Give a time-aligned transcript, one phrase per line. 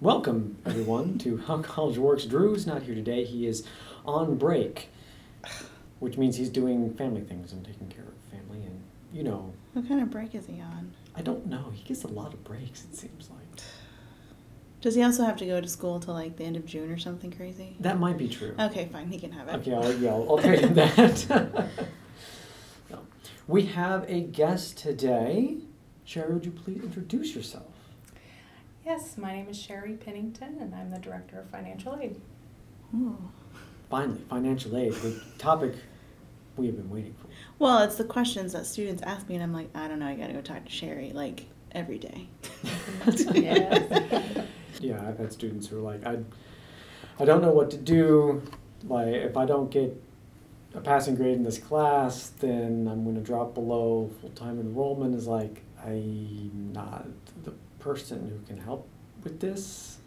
[0.00, 2.24] Welcome, everyone, to How College Works.
[2.24, 3.24] Drew's not here today.
[3.24, 3.66] He is
[4.06, 4.88] on break,
[5.98, 8.64] which means he's doing family things and taking care of family.
[8.64, 10.92] And, you know, What kind of break is he on?
[11.14, 11.70] I don't know.
[11.74, 13.40] He gets a lot of breaks, it seems like.
[14.80, 16.96] Does he also have to go to school till like the end of June or
[16.98, 17.76] something crazy?
[17.80, 18.54] That might be true.
[18.58, 19.08] Okay, fine.
[19.08, 19.54] He can have it.
[19.56, 21.26] Okay, I'll, yeah, I'll, I'll trade him that.
[22.90, 23.00] No.
[23.46, 25.58] We have a guest today.
[26.06, 27.66] Sherry, would you please introduce yourself?
[28.90, 32.20] Yes, my name is Sherry Pennington, and I'm the Director of Financial Aid.
[32.92, 33.16] Ooh.
[33.88, 35.74] Finally, financial aid, the topic
[36.56, 37.28] we have been waiting for.
[37.60, 40.08] Well, it's the questions that students ask me, and I'm like, I don't know.
[40.08, 42.26] I gotta go talk to Sherry like every day.
[43.32, 44.48] Yes.
[44.80, 46.18] Yeah, I've had students who are like, I,
[47.20, 48.42] I don't know what to do.
[48.88, 50.02] Like, if I don't get
[50.74, 55.14] a passing grade in this class, then I'm going to drop below full time enrollment.
[55.14, 57.06] Is like, I'm not
[57.44, 58.86] the person who can help
[59.22, 59.98] with this.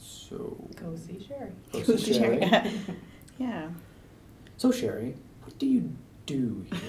[0.00, 1.50] So, Go see Sherry.
[1.72, 2.40] go Go see Sherry.
[2.40, 2.70] Sherry.
[3.38, 3.68] yeah.
[4.56, 5.92] So, Sherry, what do you
[6.26, 6.80] do here?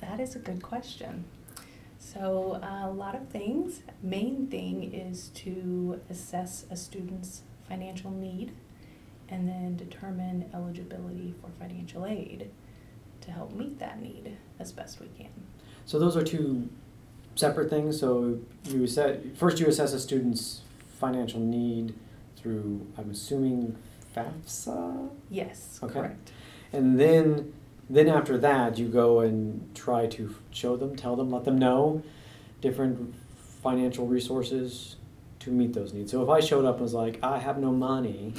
[0.00, 1.24] That is a good question.
[1.98, 3.82] So, uh, a lot of things.
[4.02, 8.52] Main thing is to assess a student's financial need
[9.28, 12.50] and then determine eligibility for financial aid
[13.20, 15.30] to help meet that need as best we can.
[15.84, 16.68] So those are two
[17.34, 17.98] separate things.
[18.00, 20.60] So you assess, first you assess a student's
[20.98, 21.94] financial need
[22.36, 23.76] through, I'm assuming,
[24.16, 25.92] FAFSA, Yes, Okay.
[26.00, 26.32] correct.
[26.72, 27.52] and then
[27.88, 32.02] then after that you go and try to show them, tell them, let them know
[32.60, 33.12] different
[33.62, 34.94] financial resources
[35.40, 36.12] to meet those needs.
[36.12, 38.32] So if I showed up and was like, I have no money,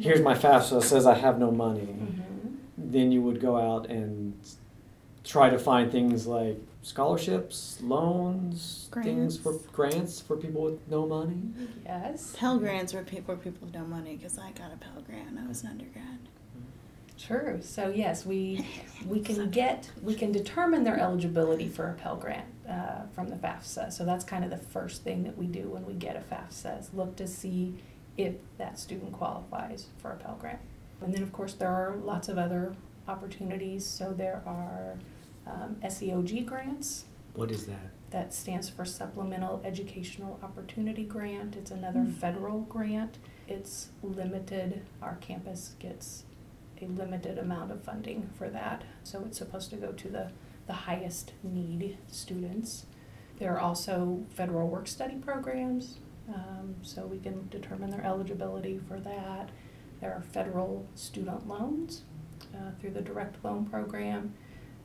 [0.00, 1.88] here's my FAFSA says I have no money.
[1.88, 2.16] Mhm.
[2.92, 4.34] then you would go out and
[5.24, 11.42] try to find things like scholarships, loans, things for grants for people with no money.
[11.84, 12.34] Yes.
[12.36, 15.38] Pell grants were people for people with no money because I got a Pell grant.
[15.38, 16.18] I was an undergrad.
[17.18, 17.60] True.
[17.62, 18.66] So yes, we
[19.06, 23.36] we can get we can determine their eligibility for a Pell Grant uh, from the
[23.36, 23.92] FAFSA.
[23.92, 26.80] So that's kind of the first thing that we do when we get a FAFSA
[26.80, 27.74] is look to see
[28.16, 30.60] if that student qualifies for a Pell Grant.
[31.02, 32.74] And then of course there are lots of other
[33.06, 33.84] opportunities.
[33.84, 34.96] So there are
[35.50, 37.04] um, SEOG grants.
[37.34, 37.90] What is that?
[38.10, 41.54] That stands for Supplemental Educational Opportunity Grant.
[41.56, 42.10] It's another Hmm.
[42.12, 43.18] federal grant.
[43.46, 44.82] It's limited.
[45.00, 46.24] Our campus gets
[46.80, 48.82] a limited amount of funding for that.
[49.04, 50.30] So it's supposed to go to the,
[50.66, 52.86] the highest need students.
[53.38, 58.98] There are also federal work study programs, um, so we can determine their eligibility for
[59.00, 59.50] that.
[60.00, 62.02] There are federal student loans
[62.54, 64.34] uh, through the direct loan program.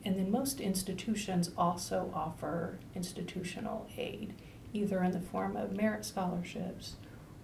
[0.06, 4.34] And then most institutions also offer institutional aid,
[4.72, 6.94] either in the form of merit scholarships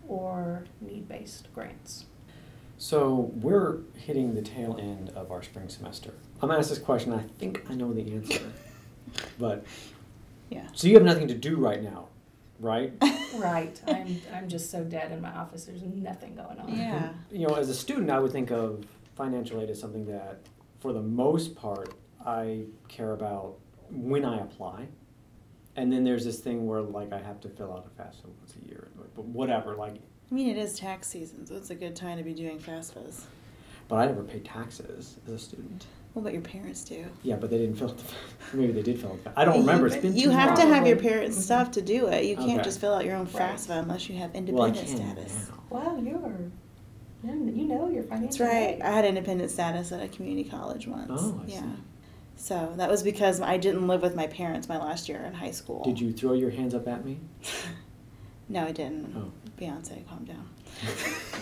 [0.07, 2.05] or need based grants.
[2.79, 6.15] So we're hitting the tail end of our spring semester.
[6.41, 7.13] I'm gonna ask this question.
[7.13, 8.41] I think I know the answer,
[9.41, 9.65] but
[10.49, 10.69] Yeah.
[10.73, 12.09] so you have nothing to do right now,
[12.61, 12.93] right?
[13.35, 13.81] Right.
[13.89, 16.69] I'm, I'm just so dead in my office, there's nothing going on.
[16.77, 17.09] Yeah.
[17.31, 18.85] You know, as a student, I would think of
[19.17, 20.41] financial aid as something that,
[20.81, 21.95] for the most part,
[22.27, 23.59] I care about
[23.91, 24.87] when I apply.
[25.77, 28.55] And then there's this thing where like I have to fill out a FAFSA once
[28.63, 29.75] a year, but whatever.
[29.75, 29.95] Like,
[30.31, 33.25] I mean, it is tax season, so it's a good time to be doing FAFSAs.
[33.89, 35.87] but I never paid taxes as a student.
[36.15, 37.07] Well, but your parents do.
[37.23, 38.05] Yeah, but they didn't fill out the.
[38.57, 39.25] Maybe they did fill out.
[39.25, 39.87] The, I don't remember.
[39.87, 41.11] It's been You too have to have your Probably.
[41.11, 41.43] parents' Mhm.
[41.43, 42.25] stuff to do it.
[42.27, 42.63] You can't Okay.
[42.65, 43.55] just fill out your own Right.
[43.57, 45.49] FAFSA unless you have Well, I independent can status.
[45.49, 45.79] now.
[45.79, 46.51] Wow, you're,
[47.25, 48.27] you know your financial.
[48.27, 48.75] That's right.
[48.77, 48.83] aid.
[48.83, 51.09] I had independent status at a community college once.
[51.11, 51.61] Oh, I yeah.
[51.61, 51.67] see.
[52.37, 55.53] So that was because I didn't live with my parents my last year in high
[55.53, 55.85] school.
[55.85, 57.19] Did you throw your hands up at me?
[58.49, 59.15] No, I didn't.
[59.17, 59.33] Oh.
[59.59, 60.47] Beyonce, calm down.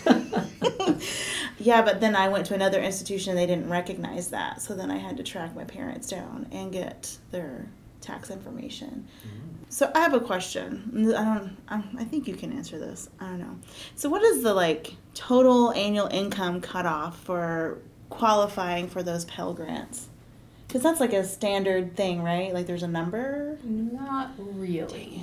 [1.57, 4.61] yeah, but then I went to another institution and they didn't recognize that.
[4.61, 7.67] So then I had to track my parents down and get their
[7.99, 9.07] tax information.
[9.25, 9.51] Mm.
[9.69, 11.13] So I have a question.
[11.17, 11.57] I don't.
[11.67, 13.09] I, I think you can answer this.
[13.19, 13.57] I don't know.
[13.95, 17.79] So what is the like total annual income cutoff for
[18.09, 20.07] qualifying for those Pell grants?
[20.71, 22.53] Because that's like a standard thing, right?
[22.53, 23.57] Like there's a number.
[23.61, 25.21] Not really.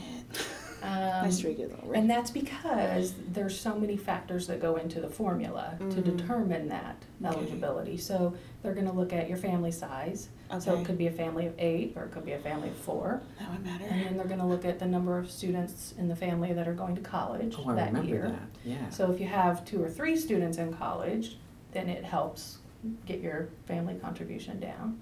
[0.83, 1.95] Um, streak it over.
[1.95, 6.05] And that's because there's so many factors that go into the formula to Mhm.
[6.19, 7.35] determine that Okay.
[7.35, 7.97] eligibility.
[7.97, 10.29] So they're gonna look at your family size.
[10.51, 10.61] Okay.
[10.61, 12.77] So it could be a family of eight, or it could be a family of
[12.77, 13.23] four.
[13.41, 13.87] that would matter.
[13.89, 16.75] And then they're gonna look at the number of students in the family that are
[16.75, 18.29] going to college Oh, I that remember year.
[18.29, 18.49] that.
[18.71, 18.91] Yeah.
[18.91, 21.39] So if you have two or three students in college,
[21.73, 22.59] then it helps
[23.07, 25.01] get your family contribution down.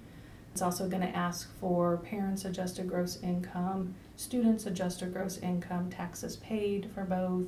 [0.57, 6.37] It's also going to ask for parents' adjusted gross income, students' adjusted gross income, taxes
[6.37, 7.45] paid for both,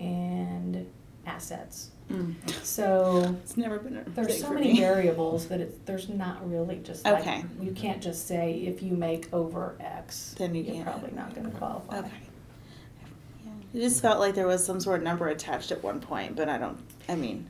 [0.00, 0.84] and
[1.26, 1.92] assets.
[2.10, 2.34] Mm.
[2.64, 4.80] So It's never been a there's so many me.
[4.80, 7.44] variables that it's, there's not really just like, Okay.
[7.60, 10.86] you can't just say if you make over X, Then you you're can't.
[10.86, 11.98] probably not going to qualify.
[12.00, 12.10] Okay.
[13.44, 13.52] Yeah.
[13.74, 16.48] It just felt like there was some sort of number attached at one point, but
[16.48, 16.78] I don't.
[17.08, 17.46] I mean,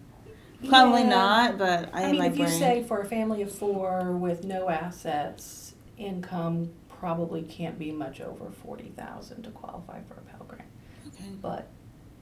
[0.69, 1.09] probably Yeah.
[1.09, 1.59] not.
[1.59, 2.59] But I, I in mean, my if you brain.
[2.59, 8.51] say for a family of four with no assets, income probably can't be much over
[8.51, 10.69] forty thousand to qualify for a Pell Grant,
[11.09, 11.25] okay.
[11.41, 11.69] but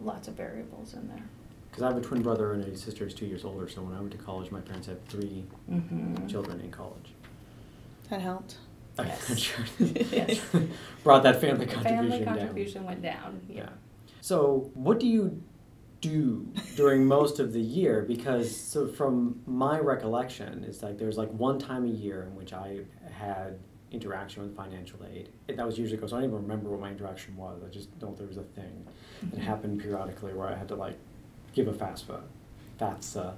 [0.01, 1.23] lots of variables in there.
[1.71, 3.95] Because I have a twin brother and a sister who's two years older, so when
[3.95, 6.27] I went to college, my parents had three Mm-hmm.
[6.29, 7.13] children in college.
[8.11, 8.57] that helped.
[8.99, 9.39] Yes.
[9.39, 9.65] Sure.
[9.79, 10.41] Yes.
[11.05, 12.37] Brought that family contribution Family down.
[12.37, 13.57] contribution went down, yeah.
[13.63, 13.69] Yeah.
[14.21, 15.41] So, what do you
[16.01, 16.47] do
[16.77, 18.03] during most of the year?
[18.07, 22.53] Because, so from my recollection, it's like there's like one time a year in which
[22.53, 22.81] I
[23.11, 23.59] had
[23.91, 25.31] interaction with financial aid.
[25.49, 27.63] That was years ago, so I don't even remember what my interaction was.
[27.67, 28.87] I just know there was a thing
[29.31, 29.43] that Mhm.
[29.45, 30.97] happened periodically where I had to like
[31.55, 32.21] give a FAFSA,
[32.79, 33.35] FAFSA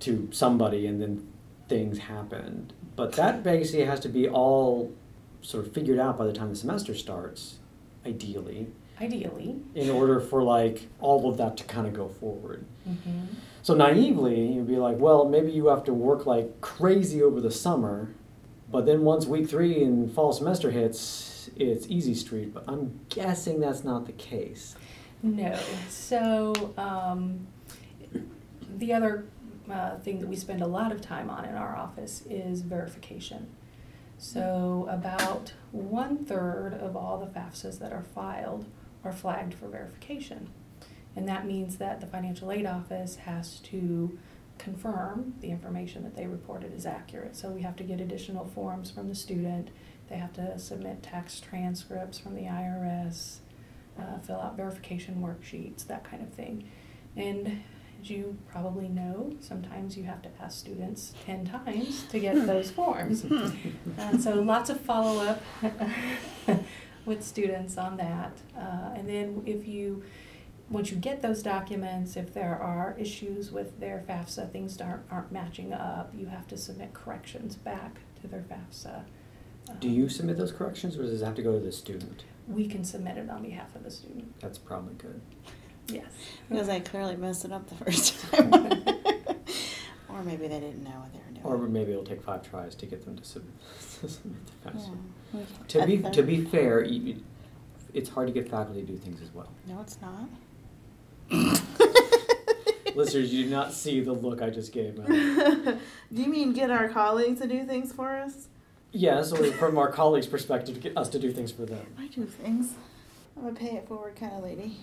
[0.00, 1.26] to somebody, and then
[1.68, 2.72] things happened.
[2.96, 4.92] But that basically has to be all
[5.40, 7.58] sort of figured out by the time the semester starts,
[8.04, 8.66] ideally
[9.00, 9.56] Ideally.
[9.74, 12.64] in order for like all of that to kind of go forward.
[12.88, 13.26] Mm-hmm.
[13.62, 17.50] So naively, you'd be like, well, maybe you have to work like crazy over the
[17.50, 18.10] summer,
[18.70, 22.54] but then once week three and fall semester hits, it's easy street.
[22.54, 24.76] But I'm guessing that's not the case.
[25.22, 25.58] No.
[25.88, 27.46] So um,
[28.78, 29.26] the other
[29.70, 33.48] uh, thing that we spend a lot of time on in our office is verification.
[34.18, 38.64] So about one third of all the FAFSAs that are filed
[39.04, 40.50] are flagged for verification.
[41.14, 44.18] And that means that the financial aid office has to
[44.58, 47.36] confirm the information that they reported is accurate.
[47.36, 49.70] So we have to get additional forms from the student.
[50.08, 53.38] They have to submit tax transcripts from the IRS,
[53.98, 56.68] uh, fill out verification worksheets, that kind of thing.
[57.16, 57.62] And
[58.00, 62.70] as you probably know, sometimes you have to ask students 10 times to get those
[62.70, 63.24] forms.
[63.98, 65.42] Uh, so lots of follow up
[67.06, 68.32] with students on that.
[68.56, 70.02] Uh, and then if you,
[70.68, 75.32] once you get those documents, if there are issues with their FAFSA, things aren't, aren't
[75.32, 79.04] matching up, you have to submit corrections back to their FAFSA.
[79.80, 82.24] Do you submit those corrections, or does it have to go to the student?
[82.48, 85.20] We can submit it on behalf of the student, That's probably good.
[85.88, 86.04] yes.
[86.48, 88.50] Because I clearly messed it up the first time.
[90.16, 91.44] or maybe they didn't know what they were doing.
[91.44, 93.54] Or maybe it'll take five tries to get them to submit,
[94.00, 94.96] to submit FAFSA.
[95.34, 95.40] Yeah.
[95.68, 97.22] To be to be fair, you-
[97.92, 99.48] it's hard to get faculty to do things as well.
[99.66, 100.28] No, it's not.
[102.94, 104.96] Listeners, you do not see the look I just gave.
[104.96, 105.78] Melanie.
[106.14, 108.48] do you mean get our colleagues to do things for us?
[108.92, 111.84] Yes, or from our colleagues' perspective, to get us to do things for them.
[111.98, 112.72] I do things.
[113.36, 114.78] I'm a pay it forward kind of lady.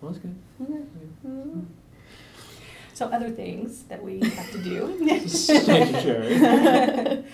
[0.00, 0.36] Well, that's good.
[0.62, 0.82] Okay.
[1.26, 1.66] Mm.
[2.96, 4.96] So other things that we have to do.
[5.36, 7.24] Thank you, Sherry.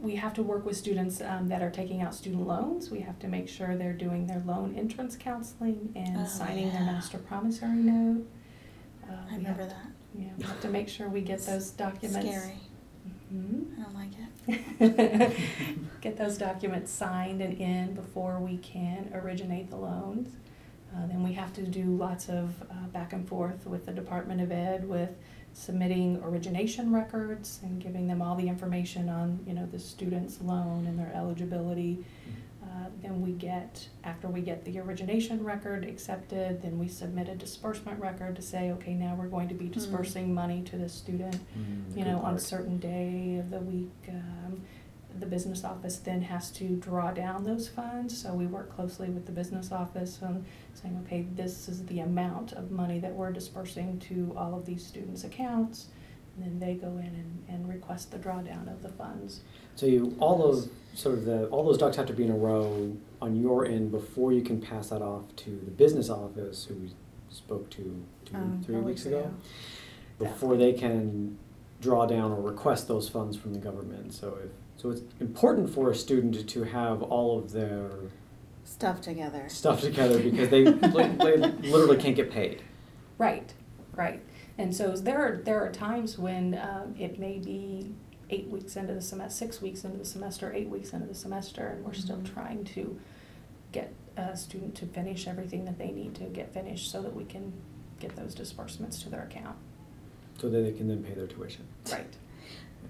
[0.00, 2.90] We have to work with students um, that are taking out student loans.
[2.90, 6.80] We have to make sure they're doing their loan entrance counseling and Oh, signing their
[6.82, 8.26] master promissory note.
[9.08, 9.86] Uh, I we have- remember that.
[10.18, 12.28] Yeah, we have to make sure we get those documents.
[12.28, 12.58] Scary.
[13.32, 13.78] Mhm.
[13.78, 14.10] I don't like
[14.90, 15.36] it.
[16.00, 20.28] Get those documents signed and in before we can originate the loans.
[20.94, 24.40] Uh, then we have to do lots of uh, back and forth with the Department
[24.40, 25.10] of Ed with
[25.52, 30.86] submitting origination records and giving them all the information on, you know, the student's loan
[30.86, 32.04] and their eligibility.
[32.62, 37.34] Uh, Then we get, after we get the origination record accepted, then we submit a
[37.34, 41.34] disbursement record to say, okay, now we're going to be dispersing money to the student
[41.58, 43.92] Mm, you good know, on a certain day of the week.
[44.08, 44.62] Um,
[45.20, 49.26] the business office then has to draw down those funds, so we work closely with
[49.26, 50.44] the business office on
[50.74, 54.84] saying, okay, this is the amount of money that we're dispersing to all of these
[54.84, 55.86] students' accounts.
[56.36, 59.42] And then they go in and, and request the drawdown of the funds.
[59.76, 62.36] So you all those sort of the all those ducks have to be in a
[62.36, 66.74] row on your end before you can pass that off to the business office, who
[66.74, 66.90] we
[67.30, 69.30] spoke to two, Um, three weeks week ago,
[70.18, 71.38] before they can
[71.80, 74.12] draw down or request those funds from the government.
[74.12, 77.90] So if so, it's important for a student to have all of their
[78.64, 79.44] Stuff together.
[79.48, 82.62] stuff together because they, they literally can't get paid.
[83.18, 83.52] Right,
[83.94, 84.22] right.
[84.58, 87.92] And so there are, there are times when um, it may be
[88.30, 91.68] eight weeks into the semester, six weeks into the semester, eight weeks into the semester,
[91.68, 92.32] and we're still Mhm.
[92.34, 92.98] trying to
[93.72, 97.24] get a student to finish everything that they need to get finished so that we
[97.24, 97.52] can
[98.00, 99.56] get those disbursements to their account.
[100.40, 101.64] So that they can then pay their tuition.
[101.92, 102.06] Right.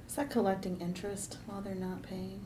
[0.06, 2.40] Is that collecting interest while they're not paying?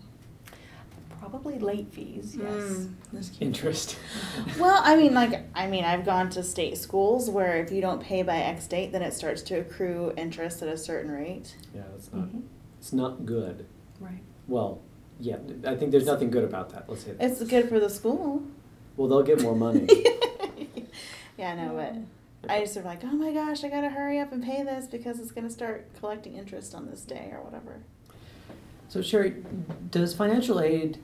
[1.20, 2.44] Probably late fees, yes.
[2.54, 3.42] Mm, that's cute.
[3.42, 3.96] Interest.
[4.58, 8.00] Well, I mean, like, I mean, I've gone to state schools where if you don't
[8.02, 11.54] pay by X date, then it starts to accrue interest at a certain rate.
[11.74, 12.42] Yeah, that's not, Mhm.
[12.78, 13.66] it's not good.
[14.00, 14.22] Right.
[14.48, 14.80] Well,
[15.20, 17.24] yeah, I think there's nothing good about that, let's say that.
[17.24, 18.42] It's good for the school.
[18.96, 19.86] Well, they'll get more money.
[21.36, 24.18] yeah, I know, but I just sort of like, oh my gosh, I gotta hurry
[24.18, 27.80] up and pay this because it's gonna start collecting interest on this day or whatever.
[28.88, 29.36] So Sherry,
[29.90, 30.98] does financial aid,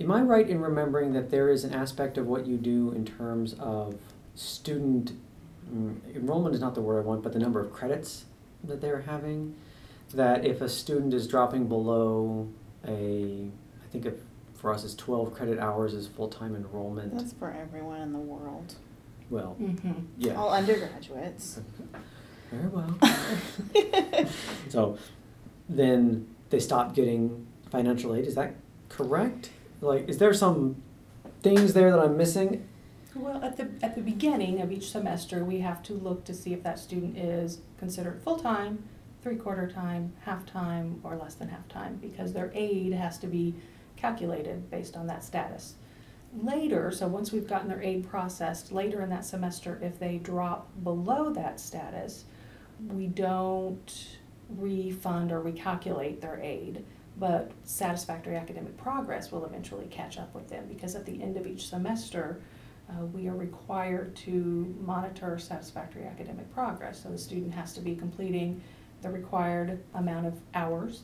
[0.00, 3.04] am I right in remembering that there is an aspect of what you do in
[3.06, 3.96] terms of
[4.34, 5.12] student,
[5.72, 8.26] mm, enrollment is not the word I want, but the number of credits
[8.64, 9.54] that they're having?
[10.14, 12.48] That if a student is dropping below
[12.86, 13.48] a,
[13.82, 14.14] I think if,
[14.54, 18.74] for us it's twelve credit hours is full-time enrollment, That's for everyone in the world.
[19.30, 19.92] well, Mm-hmm.
[20.18, 20.34] yeah.
[20.34, 21.60] All undergraduates.
[22.50, 22.98] Very well.
[24.68, 24.98] So
[25.68, 28.54] then they stop getting financial aid, is that
[28.88, 29.50] correct?
[29.80, 30.82] Like, is there some
[31.42, 32.68] things there that I'm missing?
[33.14, 36.52] Well, at the, at the beginning of each semester, we have to look to see
[36.52, 38.84] if that student is considered full-time,
[39.22, 43.54] three-quarter time, half-time, or less than half-time, because their aid has to be
[43.96, 45.74] calculated based on that status.
[46.32, 50.70] Later, so once we've gotten their aid processed, later in that semester, if they drop
[50.84, 52.24] below that status,
[52.88, 54.18] we don't
[54.56, 56.84] refund or recalculate their aid,
[57.18, 61.46] but satisfactory academic progress will eventually catch up with them, because at the end of
[61.46, 62.40] each semester,
[62.88, 67.02] uh, we are required to monitor satisfactory academic progress.
[67.02, 68.60] So the student has to be completing
[69.02, 71.02] the required amount of hours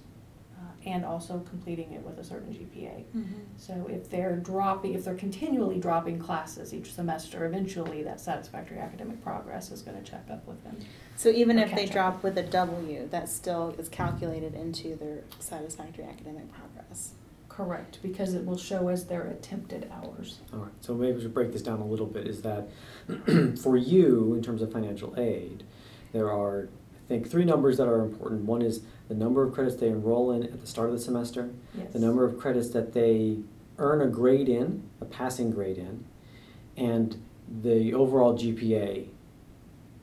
[0.86, 3.04] and also completing it with a certain GPA.
[3.14, 3.40] Mm-hmm.
[3.56, 9.22] So if they're dropping, if they're continually dropping classes each semester, eventually that satisfactory academic
[9.22, 10.78] progress is going to check up with them.
[11.16, 11.92] So even if they up.
[11.92, 17.14] drop with a W, that still is calculated into their satisfactory academic progress.
[17.48, 20.40] Correct, because it will show as their attempted hours.
[20.52, 22.68] All right, so maybe we should break this down a little bit, is that
[23.62, 25.64] for you, in terms of financial aid,
[26.12, 28.42] there are, I think, three numbers that are important.
[28.42, 31.50] One is the number of credits they enroll in at the start of the semester,
[31.76, 31.92] Yes.
[31.92, 33.38] the number of credits that they
[33.78, 36.04] earn a grade in, a passing grade in,
[36.76, 37.16] and
[37.62, 39.08] the overall GPA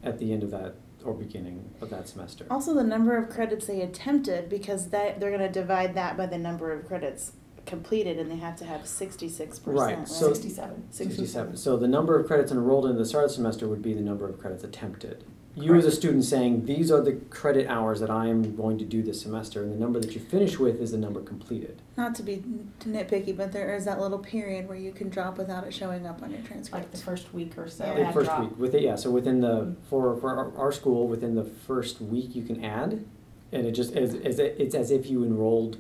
[0.04, 2.46] at the end of that or beginning of that semester.
[2.50, 6.26] Also, the number of credits they attempted, because that they're going to divide that by
[6.26, 7.34] the number of credits
[7.66, 9.98] completed, and they have to have sixty-six percent.
[10.00, 10.84] Right, so- Sixty-seven.
[10.92, 11.58] Sixty-seven.
[11.58, 14.02] So the number of credits enrolled in the start of the semester would be the
[14.02, 15.24] number of credits attempted.
[15.56, 18.86] You as a student saying, these are the credit hours that I am going to
[18.86, 21.80] do this semester, and the number that you finish with is the number completed.
[21.96, 22.44] Not to be
[22.80, 26.24] nitpicky, but there is that little period where you can drop without it showing up
[26.24, 26.74] on your transcript.
[26.86, 27.86] Like the first week or so.
[27.86, 28.08] Yeah.
[28.08, 28.40] The first drop.
[28.42, 29.76] week, with it, yeah, so within the, Mhm.
[29.90, 33.06] for, for our, our school, within the first week, you can add,
[33.52, 35.78] and it just, as, as, it, it's as if you enrolled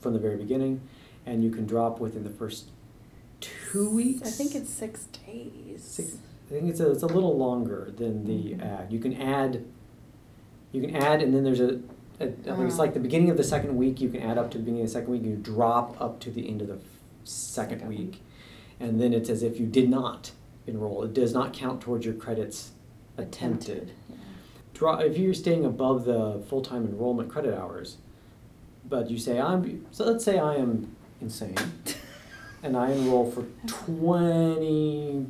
[0.00, 0.82] from the very beginning,
[1.24, 2.66] and you can drop within the first
[3.40, 4.28] two weeks?
[4.28, 5.82] I think it's six days.
[5.82, 6.18] Six, I
[6.60, 8.62] think it's a, it's a little longer than the Mhm.
[8.64, 8.92] add.
[8.92, 9.64] You can add,
[10.72, 11.80] you can add, and then there's a,
[12.20, 12.78] a I think it's Oh.
[12.78, 14.00] like the beginning of the second week.
[14.00, 15.24] You can add up to the beginning of the second week.
[15.24, 16.78] You drop up to the end of the
[17.24, 18.22] second week, week.
[18.80, 20.32] and then it's as if you did not
[20.66, 21.02] enroll.
[21.02, 22.72] It does not count towards your credits
[23.16, 23.92] attempted.
[24.10, 24.16] Yeah.
[24.74, 27.98] Draw if you're staying above the full time enrollment credit hours,
[28.88, 31.54] but you say I'm so let's say I am insane,
[32.62, 35.26] and I enroll for twenty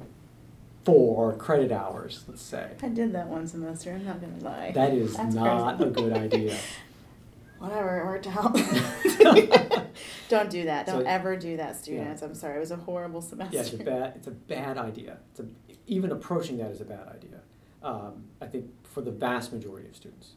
[0.84, 2.24] four credit hours.
[2.28, 3.92] Let's say I did that one semester.
[3.92, 4.72] I'm not gonna lie.
[4.72, 5.90] that is That's not crazy.
[5.90, 6.56] a good idea.
[7.58, 8.54] Whatever, it worked out.
[10.28, 10.86] Don't do that.
[10.86, 12.22] Don't So- ever do that, students.
[12.22, 12.56] I'm sorry.
[12.56, 13.54] It was a horrible semester.
[13.56, 14.12] Yeah, it's a bad.
[14.16, 15.18] It's a bad idea.
[15.30, 15.46] It's a,
[15.86, 17.40] even approaching that is a bad idea.
[17.82, 20.32] Um, I think for the vast majority of students.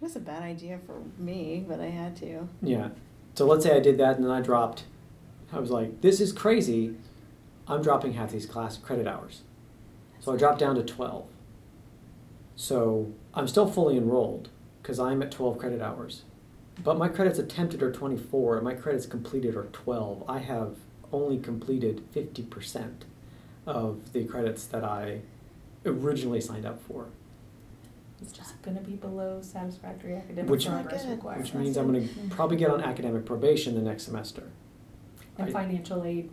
[0.00, 2.48] It was a bad idea for me, but I had to.
[2.62, 2.90] Yeah.
[3.34, 4.84] So let's say I did that and then I dropped.
[5.52, 6.94] I was like, this is crazy.
[7.66, 9.42] I'm dropping half these class credit hours.
[10.24, 11.26] So I dropped down to 12.
[12.56, 14.48] So I'm still fully enrolled
[14.80, 16.22] because I'm at 12 credit hours.
[16.82, 20.24] But my credits attempted are 24 and my credits completed are 12.
[20.26, 20.76] I have
[21.12, 23.02] only completed 50%
[23.66, 25.20] of the credits that I
[25.84, 27.08] originally signed up for.
[28.22, 31.16] It's just gonna be below satisfactory academic Which- progress Not good.
[31.16, 31.52] requirements.
[31.52, 34.44] Which means I'm going to probably get on academic probation the next semester.
[35.36, 36.30] And I- financial aid.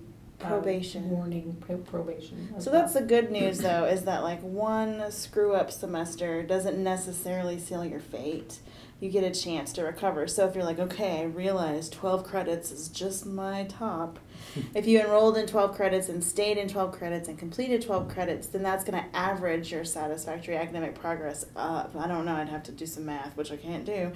[0.48, 1.10] Probation.
[1.10, 2.54] Warning, pro- probation.
[2.60, 7.60] So that's the good news, though, is that like one screw up semester doesn't necessarily
[7.60, 8.60] seal your fate.
[9.00, 10.28] you get a chance to recover.
[10.28, 14.20] So if you're like, okay, I realize 12 credits is just my top.
[14.76, 18.48] if you enrolled in 12 credits and stayed in 12 credits and completed 12 credits,
[18.48, 21.96] then that's going to average your satisfactory academic progress up.
[21.98, 24.12] I don't know, I'd have to do some math, which I can't do.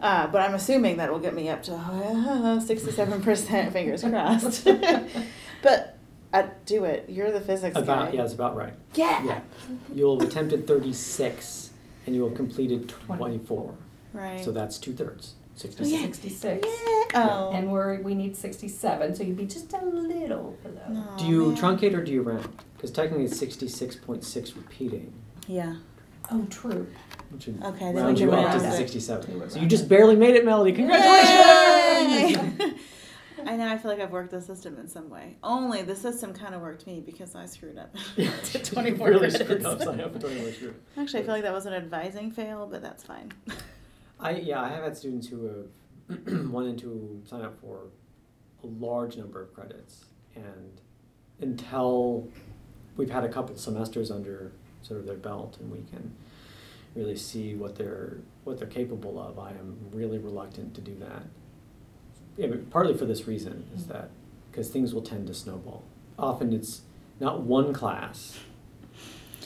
[0.00, 4.66] Uh, but I'm assuming that will get me up to uh, 67%, fingers crossed.
[5.62, 5.96] but
[6.32, 7.06] I do it.
[7.08, 8.16] You're the physics About guy.
[8.16, 8.74] yeah, it's about right.
[8.94, 9.24] Yeah.
[9.24, 9.40] Yeah,
[9.94, 11.70] you'll have attempted thirty six,
[12.06, 13.74] and you will have completed twenty four.
[14.12, 14.44] Right.
[14.44, 16.00] So that's two thirds, sixty Oh, yeah.
[16.02, 16.66] Sixty-six.
[16.66, 17.04] yeah.
[17.14, 17.50] Oh.
[17.54, 20.80] And we're, we need sixty-seven, so you'd be just a little below.
[20.88, 21.56] No, Do you man.
[21.56, 22.48] truncate or do you round?
[22.76, 25.12] Because technically it's sixty six point six repeating,
[25.46, 25.76] Yeah.
[26.32, 26.86] Oh, true.
[27.30, 29.48] which Okay, then round you up to sixty seven.
[29.50, 30.72] So you just barely made it, Melody.
[30.72, 32.36] Congratulations!
[33.50, 33.66] I know.
[33.68, 35.36] I feel like I've worked the system in some way.
[35.42, 37.92] Only the system kind of worked me because I screwed up.
[38.16, 39.44] to 24 really credits.
[39.44, 39.80] screwed up.
[39.80, 40.74] Up for twenty four screwed.
[40.96, 43.32] Actually, I feel like that was an advising fail, but that's fine.
[44.20, 45.66] I yeah, I have had students who
[46.08, 47.88] have wanted to sign up for
[48.62, 50.04] a large number of credits,
[50.36, 50.80] and
[51.40, 52.28] until
[52.96, 54.52] we've had a couple semesters under
[54.82, 56.14] sort of their belt, and we can
[56.94, 61.22] really see what they're what they're capable of, I am really reluctant to do that.
[62.36, 64.10] Yeah, but partly for this reason is that
[64.50, 65.84] because things will tend to snowball.
[66.18, 66.82] Often it's
[67.20, 68.38] not one class.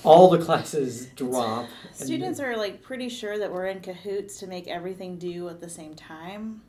[0.03, 1.67] All the classes drop.
[1.93, 5.69] Students are like pretty sure that we're in cahoots to make everything due at the
[5.69, 6.61] same time.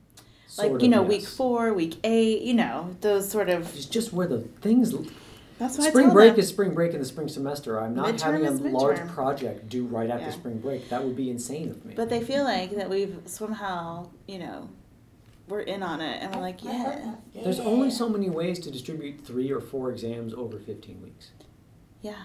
[0.47, 2.41] sort Like you know, week four, week eight.
[2.43, 3.75] You know, those sort of.
[3.75, 4.93] It's just where the things.
[5.57, 6.39] That's why I spring break them.
[6.39, 7.79] is spring break in the spring semester.
[7.79, 10.31] I'm not Midterm having a large project due right after Yeah.
[10.31, 10.89] spring break.
[10.89, 11.93] That would be insane of me.
[11.95, 14.69] But they feel like that we've somehow, you know,
[15.47, 18.71] we're in on it, and we're like, oh, yeah, There's only so many ways to
[18.71, 21.31] distribute three or four exams over 15 weeks.
[22.01, 22.23] yeah,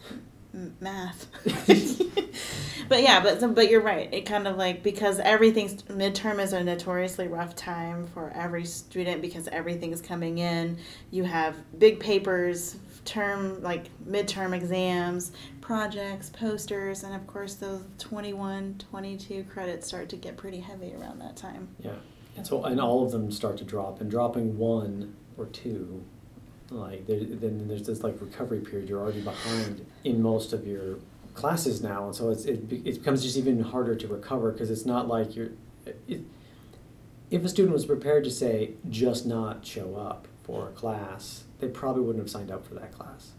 [0.54, 1.26] M- math.
[2.88, 4.08] but yeah, but but you're right.
[4.12, 9.22] It kind of like because everything's midterm is a notoriously rough time for every student
[9.22, 10.76] because everything's coming in.
[11.10, 18.76] You have big papers, term like midterm exams, projects, posters, and of course those 21,
[18.90, 21.68] 22 credits start to get pretty heavy around that time.
[21.80, 21.92] Yeah.
[22.36, 26.04] And so, and all of them start to drop, and dropping one or two,
[26.70, 28.88] like then there's this like recovery period.
[28.88, 30.98] You're already behind in most of your
[31.34, 34.86] classes now, and so it's it, it becomes just even harder to recover because it's
[34.86, 35.50] not like you're.
[36.06, 36.22] It,
[37.30, 41.68] if a student was prepared to say just not show up for a class, they
[41.68, 43.30] probably wouldn't have signed up for that class.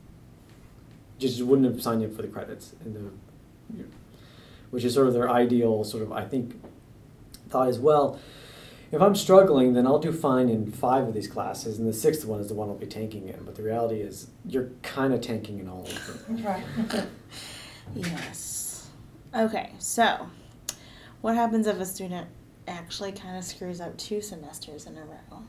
[1.20, 3.84] Just wouldn't have signed up for the credits and the,
[4.72, 6.60] which is sort of their ideal sort of I think
[7.50, 8.20] thought as well.
[8.94, 12.26] If I'm struggling, then I'll do fine in five of these classes, and the sixth
[12.26, 13.44] one is the one I'll be tanking in.
[13.44, 16.44] But the reality is, you're kind of tanking in all of them.
[16.44, 16.64] Right.
[17.96, 18.88] Yes.
[19.36, 20.30] Okay, so
[21.20, 22.28] what happens if a student
[22.66, 25.44] actually kind of screws up two semesters in a row?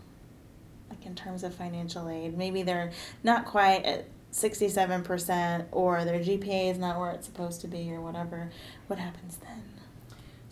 [0.91, 2.91] Like in terms of financial aid, maybe they're
[3.23, 8.01] not quite at 67% or their GPA is not where it's supposed to be or
[8.01, 8.51] whatever.
[8.89, 9.63] What happens then?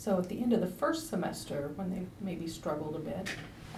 [0.02, 3.28] So at the end of the first semester, when they maybe struggled a bit,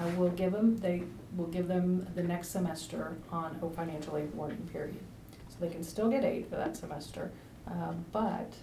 [0.00, 1.02] I will give them, they
[1.36, 4.96] will give them the next semester on a financial aid warning period.
[5.50, 7.30] So they can still get aid for that semester,
[7.66, 8.54] um, but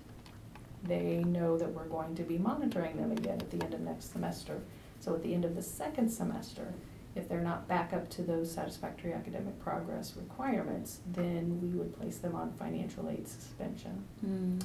[0.82, 4.12] they know that we're going to be monitoring them again at the end of next
[4.12, 4.60] semester.
[5.00, 6.74] So at the end of the second semester,
[7.14, 12.18] if they're not back up to those satisfactory academic progress requirements, then we would place
[12.18, 14.04] them on financial aid suspension.
[14.26, 14.64] Mm.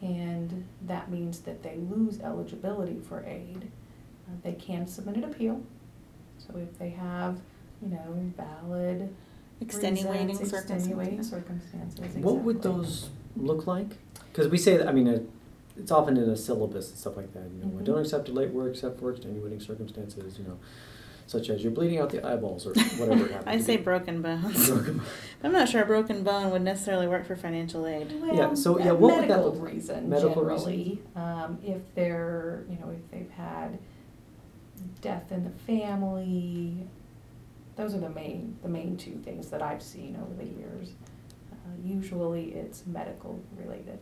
[0.00, 3.70] And that means that they lose eligibility for aid.
[4.26, 5.60] Uh, They can submit an appeal.
[6.38, 7.38] So if they have,
[7.82, 9.14] you know, valid
[9.60, 11.96] Extenuating reasons, extenuating circumstances.
[11.96, 13.98] circumstances, What would those look like?
[14.32, 15.20] Because we say that, I mean, uh,
[15.76, 17.44] it's often in a syllabus and stuff like that.
[17.54, 17.84] You know, Mhm.
[17.84, 20.38] don't accept a late work except for extenuating circumstances.
[20.38, 20.56] You know,
[21.30, 23.24] such as you're bleeding out the eyeballs or whatever.
[23.24, 23.84] it happens I to say be.
[23.84, 24.68] broken bones.
[24.70, 25.00] Broken-
[25.44, 28.12] I'm not sure a broken bone would necessarily work for financial aid.
[28.32, 29.72] Yeah, so, yeah, what would that medical look like?
[29.72, 33.78] reason Medical generally, um, if they're, you know, if they've had
[35.00, 36.74] death in the family,
[37.76, 40.94] those are the main, the main two things that I've seen over the years.
[41.52, 44.00] Uh, usually it's medical related.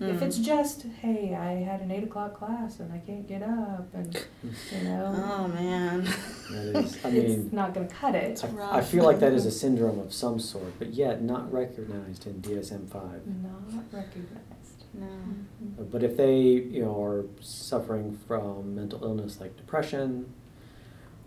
[0.00, 0.44] If it's Mm.
[0.44, 4.82] just, hey, I had an eight o'clock class and I can't get up and, you
[4.84, 6.02] know, Oh man.
[6.50, 8.44] That is, I it's not gonna cut it.
[8.44, 8.78] I.
[8.78, 12.40] I feel like that is a syndrome of some sort, but yet not recognized in
[12.42, 13.22] DSM five.
[13.26, 14.84] Not recognized.
[14.94, 15.06] No.
[15.06, 15.90] Mhm.
[15.90, 20.26] But if they, you know, are suffering from mental illness like depression,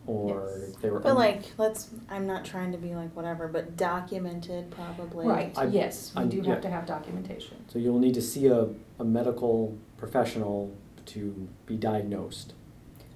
[0.07, 0.75] or Yes.
[0.81, 1.89] they were, But un- like, let's.
[2.09, 5.27] I'm not trying to be like whatever, but documented probably.
[5.27, 6.49] Right, I- yes, we I'm- do yeah.
[6.53, 7.57] have to have documentation.
[7.67, 8.67] so you'll need to see a,
[8.99, 10.71] a medical professional
[11.07, 12.53] to be diagnosed.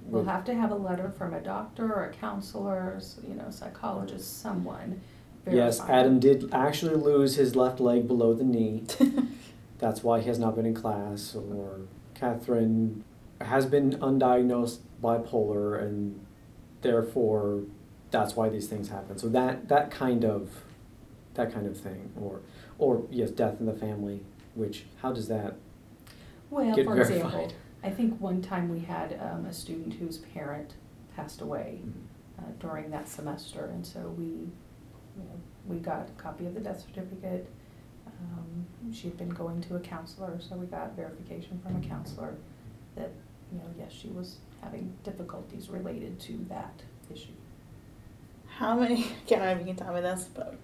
[0.07, 3.49] We'll have to have a letter from a doctor or a counselor, s- you know,
[3.49, 4.99] psychologist, someone
[5.49, 5.79] Yes.
[5.81, 8.83] Adam did actually lose his left leg below the knee.
[9.79, 11.35] That's why he has not been in class.
[11.35, 11.79] Or
[12.13, 13.03] Catherine
[13.39, 16.19] has been undiagnosed bipolar, and
[16.81, 17.61] therefore
[18.11, 19.17] that's why these things happen.
[19.17, 20.49] So that that kind of
[21.33, 22.41] that kind of thing, or
[22.77, 24.21] or yes, death in the family.
[24.53, 25.55] Which how does that?
[26.49, 27.15] Well, get for verified?
[27.15, 30.73] example, I think one time we had um, a student whose parent
[31.15, 31.79] passed away
[32.37, 36.59] uh, during that semester, and so we, you know, we got a copy of the
[36.59, 37.47] death certificate.
[38.07, 42.35] Um, she had been going to a counselor, so we got verification from a counselor
[42.95, 43.11] that,
[43.51, 46.81] you know, yes, she was having difficulties related to that
[47.13, 47.31] issue.
[48.47, 49.03] How many?
[49.05, 50.55] I can't remember if you can tell me this, but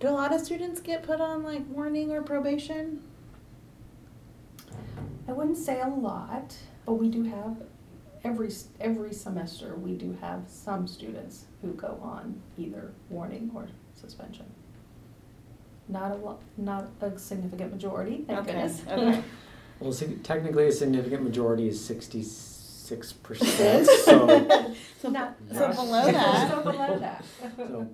[0.00, 3.02] do a lot of students get put on like warning or probation?
[5.28, 7.56] I wouldn't say a lot, but we do have,
[8.24, 14.46] every, every semester, we do have some students who go on either warning or suspension.
[15.88, 18.82] Not a lot, not a significant majority, thank Okay, goodness.
[18.88, 19.22] okay.
[19.80, 21.84] Well, sig- technically, a significant majority is
[22.92, 23.86] sixty-six percent.
[23.86, 26.50] So, so, Not- so below that.
[26.50, 27.24] So below that.
[27.56, 27.88] so,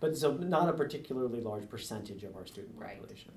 [0.00, 2.98] but so not a particularly large percentage of our student Right.
[3.00, 3.32] population.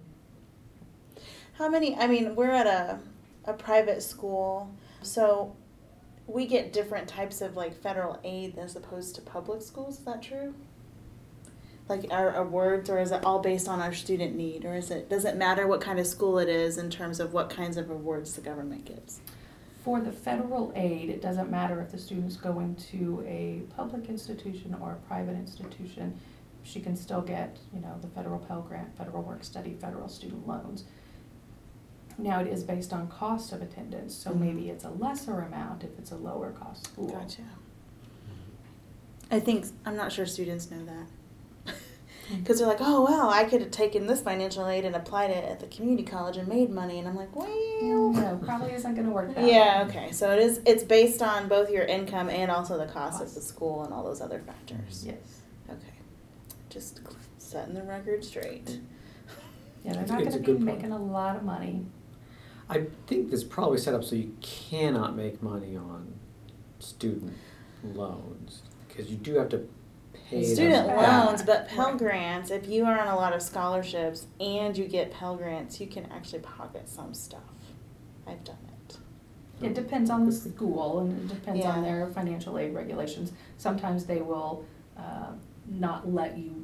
[1.54, 1.96] How many?
[1.96, 3.00] I mean, we're at a
[3.46, 5.56] a private school, so
[6.28, 10.00] we get different types of like federal aid as opposed to public schools.
[10.00, 10.54] Is that true?
[11.89, 15.10] Like our awards, or is it all based on our student need, or is it
[15.10, 17.89] does it matter what kind of school it is in terms of what kinds of
[17.92, 19.20] awards the government gives?
[19.84, 24.74] For the federal aid, it doesn't matter if the student's going to a public institution
[24.80, 26.17] or a private institution.
[26.63, 30.48] She can still get, you know, the federal Pell Grant, federal work study, federal student
[30.48, 30.86] loans.
[32.17, 34.39] Now, it is based on cost of attendance, so Mhm.
[34.39, 37.10] maybe it's a lesser amount if it's a lower cost school.
[37.10, 37.41] Gotcha.
[39.30, 41.08] I think I'm not sure students know that.
[42.26, 42.40] Mm-hmm.
[42.40, 45.44] Because they're like, oh well, I could have taken this financial aid and applied it
[45.44, 47.48] at the community college and made money, and I'm like, well,
[47.82, 49.54] No, probably isn't gonna work that way.
[49.54, 50.12] Yeah, okay.
[50.12, 53.42] So it is it's based on both your income and also the cost of the
[53.42, 55.04] school and all those other factors.
[55.06, 55.42] Yes.
[55.70, 55.94] Okay.
[56.70, 57.02] Just
[57.38, 58.80] setting the record straight.
[59.84, 60.62] Yeah, they're not gonna be point.
[60.62, 61.86] making a lot of money.
[62.70, 66.14] I think this probably set up so you cannot make money on
[66.80, 67.34] student
[67.84, 69.68] loans because you do have to
[70.34, 71.26] pay them Student back.
[71.26, 71.98] loans, but Pell Right.
[71.98, 75.88] Grants, if you are on a lot of scholarships and you get Pell Grants, you
[75.88, 77.41] can actually pocket some stuff.
[78.28, 78.98] I've done it.
[79.62, 83.32] It depends on the school and it depends on their financial aid regulations.
[83.58, 84.65] Sometimes they will,
[84.98, 85.32] uh,
[85.67, 86.62] not let you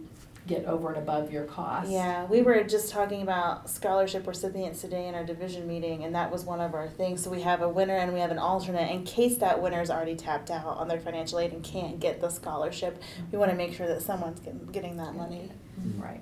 [0.50, 1.92] get over and above your costs.
[1.92, 6.32] Yeah, we were just talking about scholarship recipients today in our division meeting, and that
[6.32, 7.24] was one of our things.
[7.24, 9.92] So we have a winner and we have an alternate in case that winner is
[9.92, 13.00] already tapped out on their financial aid and can't get the scholarship.
[13.32, 15.52] We want to make sure that someone's getting, getting that money.
[15.80, 16.02] Mhm.
[16.02, 16.22] Right.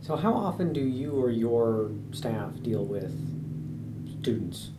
[0.00, 3.12] So how often do you or your staff deal with
[4.22, 4.70] students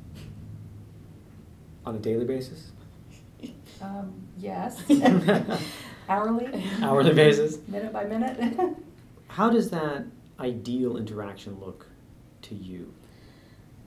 [1.85, 2.71] on a daily basis?
[3.81, 4.81] Um, yes.
[6.09, 6.63] Hourly.
[6.81, 7.57] Hourly basis?
[7.67, 8.77] Minute by minute.
[9.27, 10.05] How does that
[10.39, 11.87] ideal interaction look
[12.43, 12.93] to you?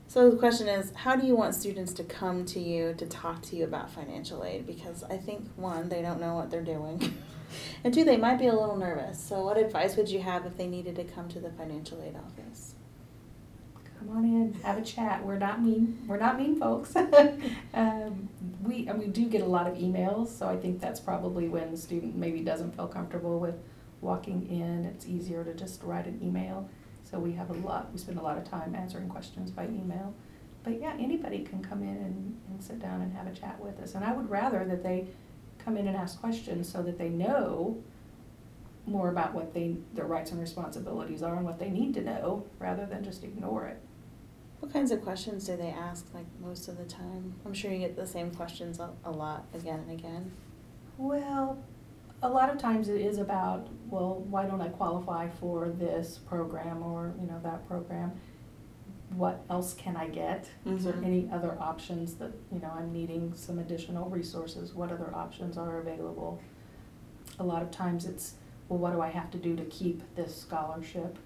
[0.08, 3.42] So the question is, how do you want students to come to you to talk
[3.42, 4.66] to you about financial aid?
[4.66, 7.12] Because I think one, they don't know what they're doing,
[7.84, 9.20] and two, they might be a little nervous.
[9.20, 12.14] So what advice would you have if they needed to come to the financial aid
[12.16, 12.65] office?
[14.06, 15.24] Come on in, have a chat.
[15.24, 15.98] We're not mean.
[16.06, 16.94] We're not mean folks.
[17.74, 18.28] um,
[18.62, 21.72] we and we do get a lot of emails, so I think that's probably when
[21.72, 23.56] the student maybe doesn't feel comfortable with
[24.00, 24.84] walking in.
[24.84, 26.68] It's easier to just write an email.
[27.02, 27.92] So we have a lot.
[27.92, 30.14] We spend a lot of time answering questions by email.
[30.62, 33.80] But yeah, anybody can come in and, and sit down and have a chat with
[33.80, 33.94] us.
[33.94, 35.06] And I would rather that they
[35.58, 37.82] come in and ask questions so that they know
[38.86, 42.46] more about what they their rights and responsibilities are and what they need to know
[42.60, 43.80] rather than just ignore it.
[44.66, 47.34] What kinds of questions do they ask, like, most of the time?
[47.46, 50.32] I'm sure you get the same questions a, a lot, again and again.
[50.98, 51.62] Well,
[52.20, 56.82] a lot of times it is about, well, why don't I qualify for this program
[56.82, 58.10] or, you know, that program?
[59.14, 60.50] What else can I get?
[60.66, 61.04] Is there Mhm.
[61.06, 64.74] any other options that, you know, I'm needing some additional resources?
[64.74, 66.40] What other options are available?
[67.38, 68.34] A lot of times it's,
[68.68, 71.18] well, what do I have to do to keep this scholarship?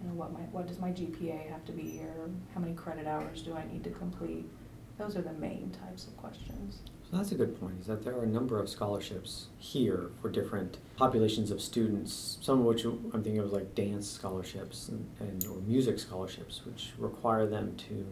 [0.00, 2.14] You know, what my, what does my GPA have to be here?
[2.54, 4.48] How many credit hours do I need to complete?
[4.98, 6.80] Those are the main types of questions.
[7.10, 10.28] So that's a good point, is that there are a number of scholarships here for
[10.28, 15.46] different populations of students, some of which I'm thinking of like dance scholarships and, and
[15.46, 18.06] or music scholarships, which require them to,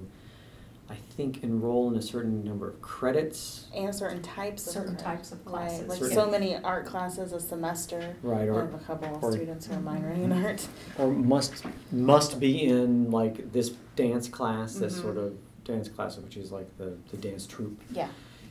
[0.89, 3.67] I think, enroll in a certain number of credits.
[3.75, 5.05] And certain types of Certain credit.
[5.05, 5.89] types of Right, classes.
[5.89, 8.15] Like Certain- so many art classes a semester.
[8.23, 10.67] Right, I or have a couple of students who are minoring in art.
[10.99, 15.03] or must must be in like this dance class, this Mhm.
[15.03, 18.09] sort of dance class, which is like the, the dance troupe, Yeah.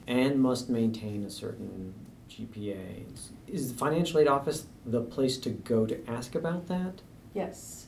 [0.07, 1.93] and must maintain a certain
[2.29, 3.05] GPA.
[3.47, 7.01] Is the financial aid office the place to go to ask about that?
[7.33, 7.85] Yes,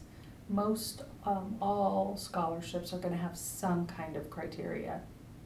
[0.48, 5.02] most, um, all scholarships are gonna have some kind of criteria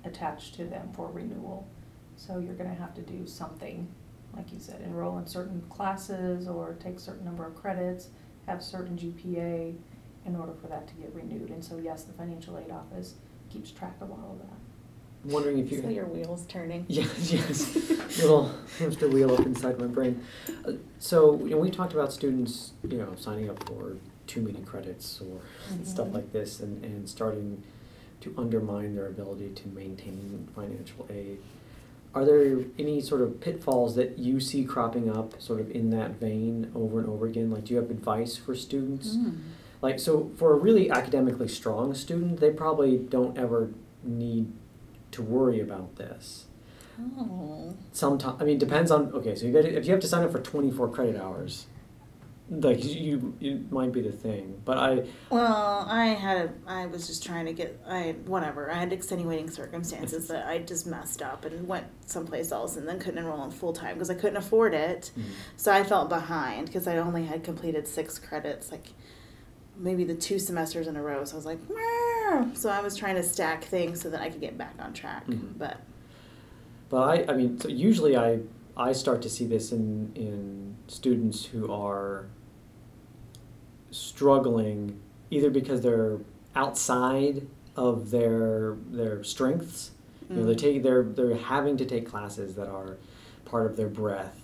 [0.06, 1.68] attached to them for renewal.
[2.18, 3.88] So you're gonna have to do something,
[4.36, 8.10] like you said, enroll in certain classes or take a certain number of credits,
[8.46, 9.76] have certain GPA
[10.28, 11.50] in order for that to get renewed.
[11.50, 13.16] And so, yes, the financial aid office
[13.50, 14.56] keeps track of all of that.
[15.26, 16.86] I'm wondering if you So your wheels turning.
[16.90, 17.76] Yes, yes.
[18.20, 20.24] Little hamster wheel up inside my brain.
[20.64, 23.96] Uh, So, you know, we talked about students, you know, signing up for
[24.28, 25.40] too many credits or
[25.84, 26.14] stuff Mhm.
[26.14, 27.64] like this and, and starting
[28.22, 31.40] to undermine their ability to maintain financial aid.
[32.14, 36.20] Are there any sort of pitfalls that you see cropping up sort of in that
[36.20, 37.50] vein over and over again?
[37.52, 39.16] Like, do you have advice for students?
[39.16, 39.38] Mm.
[39.82, 43.72] Like, so for a really academically strong student, they probably don't ever
[44.04, 44.52] need
[45.12, 46.46] to worry about this.
[47.18, 47.74] Oh.
[47.94, 49.12] Sometimes, I mean, depends on.
[49.14, 51.66] Okay, so you got if you have to sign up for twenty four credit hours,
[52.52, 54.62] like you, it might be the thing.
[54.66, 58.76] But I, Well, I had a, I was just trying to get I whatever I
[58.76, 63.20] had extenuating circumstances that I just messed up and went someplace else and then couldn't
[63.20, 65.12] enroll in full time because I couldn't afford it.
[65.56, 68.88] So I felt behind because I only had completed six credits, like
[69.78, 71.24] maybe the two semesters in a row.
[71.24, 74.30] So I was like, "Meow." so I was trying to stack things so that I
[74.30, 75.26] could get back on track.
[75.28, 75.58] Mhm.
[75.58, 75.78] But
[76.90, 78.40] but I, I mean, so usually I,
[78.76, 82.26] I start to see this in in students who are
[83.92, 85.00] struggling
[85.30, 86.18] either because they're
[86.56, 89.92] outside of their their strengths.
[90.30, 90.60] You know, they're Mm.
[90.60, 92.98] taking they're they're having to take classes that are
[93.46, 94.38] part of their breath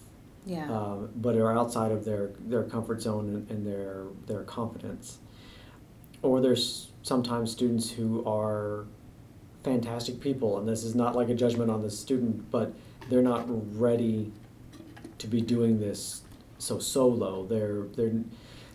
[0.45, 5.17] yeah, um, but are outside of their, their comfort zone and, and their their confidence.
[6.21, 8.85] Or there's sometimes students who are
[9.63, 12.73] fantastic people, and this is not like a judgment on the student, but
[13.09, 13.45] they're not
[13.79, 14.31] ready
[15.19, 16.21] to be doing this
[16.59, 17.45] so solo.
[17.45, 18.13] Their their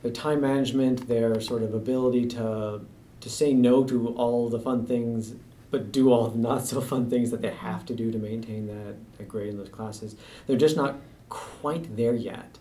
[0.02, 2.80] their time management, their sort of ability to
[3.20, 5.34] to say no to all the fun things,
[5.70, 8.66] but do all the not so fun things that they have to do to maintain
[8.66, 10.16] that, that grade in those classes.
[10.46, 10.96] They're just not
[11.28, 12.58] quite there yet.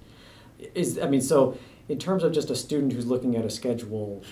[0.76, 1.58] Is I mean, so
[1.90, 4.24] in terms of just a student who's looking at a schedule,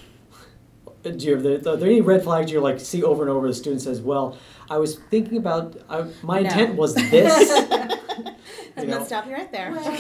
[1.04, 3.32] uh, do you have the, are there any red flags you like see over and
[3.32, 3.48] over?
[3.48, 4.38] The student says, "Well,
[4.70, 6.50] I was thinking about I, my No.
[6.50, 7.50] intent was this."
[8.78, 9.72] I'm You gonna stop you right there.
[9.72, 9.98] Well-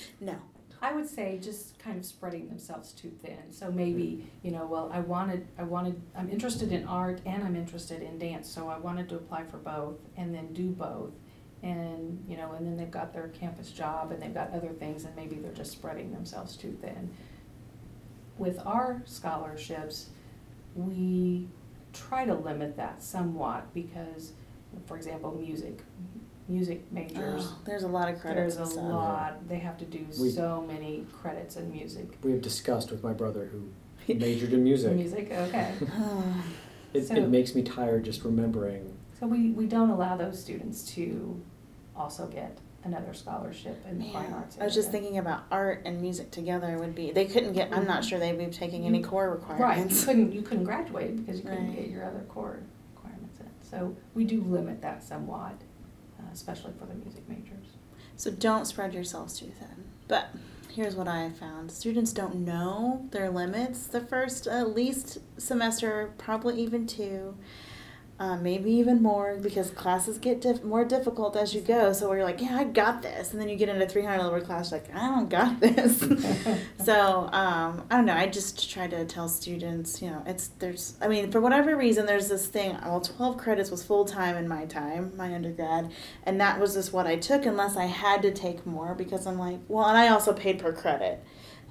[0.20, 0.34] no.
[0.82, 3.52] I would say just kind of spreading themselves too thin.
[3.52, 7.54] So maybe, you know, well, I wanted, I wanted, I'm interested in art and I'm
[7.54, 11.12] interested in dance, so I wanted to apply for both and then do both.
[11.62, 15.04] And, you know, and then they've got their campus job and they've got other things
[15.04, 17.10] and maybe they're just spreading themselves too thin.
[18.36, 20.08] With our scholarships,
[20.74, 21.46] we
[21.92, 24.32] try to limit that somewhat because,
[24.86, 25.84] for example, music,
[26.52, 27.42] music majors.
[27.46, 28.56] Oh, there's a lot of credits.
[28.56, 32.18] There's a and lot, they have to do We- so many credits in music.
[32.22, 33.70] we have discussed with my brother who
[34.14, 34.92] majored in music.
[34.94, 35.72] Music, okay.
[36.94, 38.94] It, So- it makes me tired just remembering.
[39.18, 41.40] So we, we don't allow those students to
[41.96, 45.82] also get another scholarship in the fine Man, arts I was just thinking about art
[45.86, 47.12] and music together would be.
[47.12, 47.72] They couldn't get.
[47.72, 49.48] I'm not sure they'd be taking any You- core Right, you
[49.84, 50.04] requirements.
[50.04, 51.76] couldn't, you couldn't graduate because you couldn't Right.
[51.76, 52.58] get your other core
[52.94, 53.46] requirements in.
[53.62, 55.71] So we do limit that somewhat, uh,
[56.32, 57.66] especially for the music majors.
[58.16, 59.84] So don't spread yourselves too thin.
[60.08, 60.28] But
[60.70, 66.60] here's what I found: students don't know their limits the first at least semester, probably
[66.62, 67.36] even two.
[68.22, 71.92] Uh, maybe even more because classes get diff- more difficult as you go.
[71.92, 74.70] So we're like, yeah, I got this, and then you get into 300 level class,
[74.70, 75.98] like, I don't got this.
[76.84, 78.14] so um, I don't know.
[78.14, 80.94] I just try to tell students, you know, it's there's.
[81.00, 82.78] I mean, for whatever reason, there's this thing.
[82.84, 85.90] Well, 12 credits was full time in my time, my undergrad,
[86.22, 89.36] and that was just what I took unless I had to take more because I'm
[89.36, 91.24] like, well, and I also paid per credit.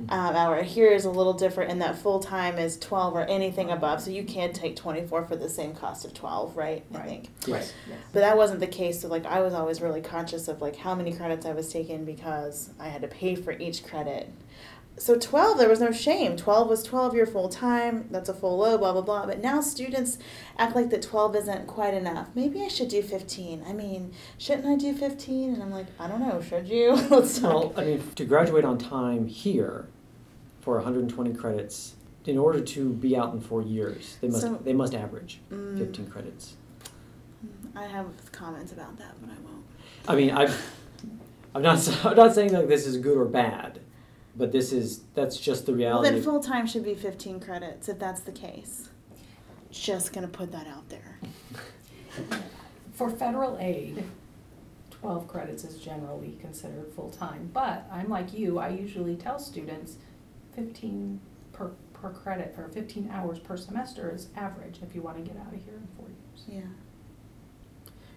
[0.09, 3.69] Um, hour here is a little different in that full time is 12 or anything
[3.69, 6.83] above, so you can take 24 for the same cost of 12, right?
[6.93, 7.05] I Right.
[7.07, 7.29] think.
[7.45, 7.71] Yes.
[7.87, 7.97] Yes.
[8.11, 9.01] But that wasn't the case.
[9.01, 12.03] So like I was always really conscious of like how many credits I was taking
[12.03, 14.27] because I had to pay for each credit.
[14.97, 16.37] So 12 there was no shame.
[16.37, 19.25] 12 was 12 you're full time that's a full load blah blah blah.
[19.25, 20.17] But now students
[20.57, 22.29] act like that 12 isn't quite enough.
[22.35, 26.07] Maybe i should do 15 i mean shouldn't i do 15 and i'm like i
[26.07, 26.91] don't know should you?
[27.09, 29.87] Let's Well, I mean, to graduate on time here
[30.61, 34.73] for 120 credits, in order to be out in four years, they must So- they
[34.73, 36.53] must average Mm, 15 credits.
[37.75, 39.65] i have comments about that but i won't.
[40.07, 40.51] I mean, I'm
[41.55, 43.79] I'm not I'm not saying like this is good or bad,
[44.41, 45.93] but this is that's just the reality.
[45.93, 46.15] well reality.
[46.15, 48.89] then full time should be 15 credits if that's the case
[49.69, 51.19] just gonna put that out there
[52.93, 54.03] For federal aid,
[54.91, 59.95] twelve credits is generally considered full-time, but I'm like you, I usually tell students
[60.55, 61.19] fifteen
[61.53, 65.53] per, per credit, or fifteen hours per semester is average if you wanna get out
[65.53, 66.45] of here in four years.
[66.47, 66.71] yeah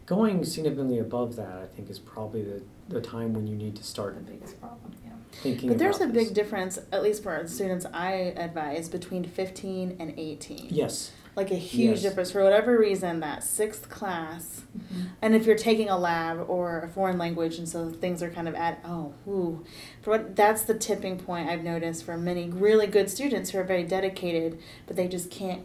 [0.07, 3.83] Going significantly above that, I think, is probably the, the time when you need to
[3.85, 4.17] start.
[4.17, 5.04] The start biggest problem, yeah.
[5.43, 9.25] Thinking but there's a about big difference at least for our students i advise between
[9.25, 11.13] 15 and 18 Yes.
[11.37, 12.03] like a huge Yes.
[12.03, 15.03] difference for whatever reason that sixth class mm-hmm.
[15.23, 18.49] and if you're taking a lab or a foreign language and so things are kind
[18.49, 19.65] of at oh ooh,
[20.03, 23.65] for what that's the tipping point i've noticed for many really good students who are
[23.65, 25.63] very dedicated but they just can't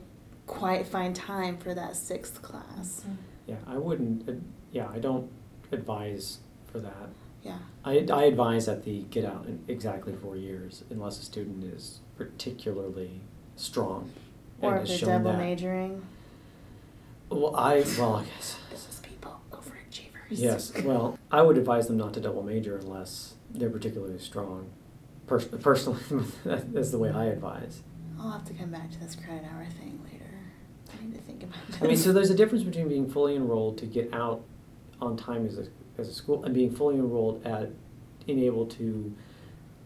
[0.47, 3.15] quite find time for that sixth class mm-hmm.
[3.47, 4.29] Yeah, I wouldn't.
[4.29, 5.27] ad- Yeah, I don't
[5.71, 6.37] advise
[6.71, 7.09] for that.
[7.49, 11.63] Yeah I, I advise that the get out in exactly four years unless a student
[11.63, 13.21] is particularly
[13.55, 14.11] strong
[14.61, 15.45] or and if has they're shown double that.
[15.45, 16.01] majoring
[17.29, 20.73] Well, I well, I guess This is people overachievers yes.
[20.83, 24.69] Well, I would advise them not to double major unless they're particularly strong.
[25.27, 26.01] Pers- personally,
[26.45, 27.83] that's the way I advise.
[28.19, 30.25] i'll have to come back to this credit hour thing later
[30.91, 33.35] i need to think about this I mean, so there's a difference between being fully
[33.35, 34.41] enrolled to get out
[35.01, 35.67] on time as a,
[35.99, 37.69] as a school and being fully enrolled at
[38.25, 39.13] being able to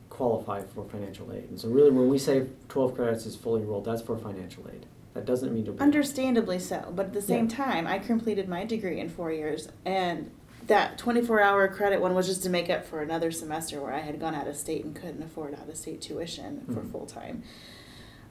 [0.10, 1.46] qualify for financial aid.
[1.50, 4.86] And so really when we say twelve credits is fully enrolled, that's for financial aid.
[5.16, 7.56] That doesn't mean to Understandably so, but at the same Yeah.
[7.56, 10.32] time, I completed my degree in four years, and
[10.68, 14.00] that 24 hour credit one was just to make up for another semester where I
[14.00, 16.92] had gone out of state and couldn't afford out of state tuition for Mhm.
[16.92, 17.44] full time.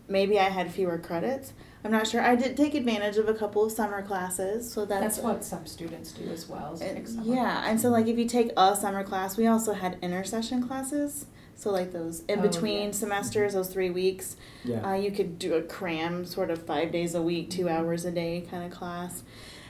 [0.08, 1.52] Maybe I had fewer credits.
[1.84, 2.20] I'm not sure.
[2.22, 5.66] I did take advantage of a couple of summer classes, so that's, That's what some
[5.66, 8.76] students do as well, is and- take yeah, and so like if you take a
[8.76, 11.26] summer class, we also had intersession classes.
[11.56, 12.90] So like those in Oh, between yeah.
[12.92, 14.88] semesters, those three weeks, Yeah.
[14.90, 18.10] uh, you could do a cram sort of five days a week, two hours a
[18.10, 19.22] day kind of class.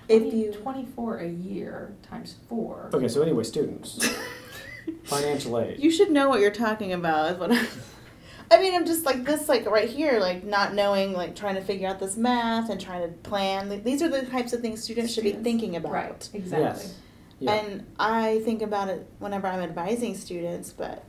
[0.06, 2.90] Twenty- If you Twenty-four a year times four.
[2.94, 4.06] Okay, so anyway, students,
[5.04, 5.80] financial aid.
[5.80, 7.32] you should know what you're talking about.
[7.32, 7.66] Is what I,
[8.52, 11.62] I mean, I'm just like this, like right here, like not knowing, like trying to
[11.62, 13.70] figure out this math and trying to plan.
[13.70, 15.92] Like, These are the types of things students should be thinking about.
[15.92, 16.82] Right, exactly.
[16.82, 16.94] Yes.
[17.38, 17.54] Yeah.
[17.54, 21.02] And I think about it whenever I'm advising students, but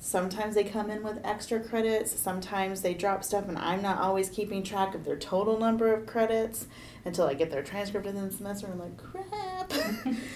[0.00, 4.28] sometimes they come in with extra credits, sometimes they drop stuff, and I'm not always
[4.28, 6.66] keeping track of their total number of credits
[7.04, 8.66] until I get their transcript in the semester.
[8.66, 9.72] I'm like, crap.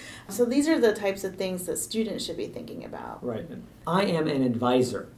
[0.28, 3.24] so these are the types of things that students should be thinking about.
[3.24, 3.46] Right.
[3.88, 5.08] I am an advisor.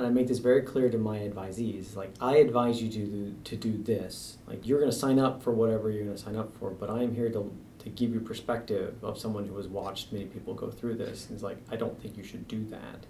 [0.00, 1.94] And I make this very clear to my advisees.
[1.94, 4.38] Like, I advise you to do, to do this.
[4.46, 6.88] Like, you're going to sign up for whatever you're going to sign up for, but
[6.88, 10.54] I am here to, to give you perspective of someone who has watched many people
[10.54, 11.26] go through this.
[11.26, 13.04] And it's like, I don't think you should do that.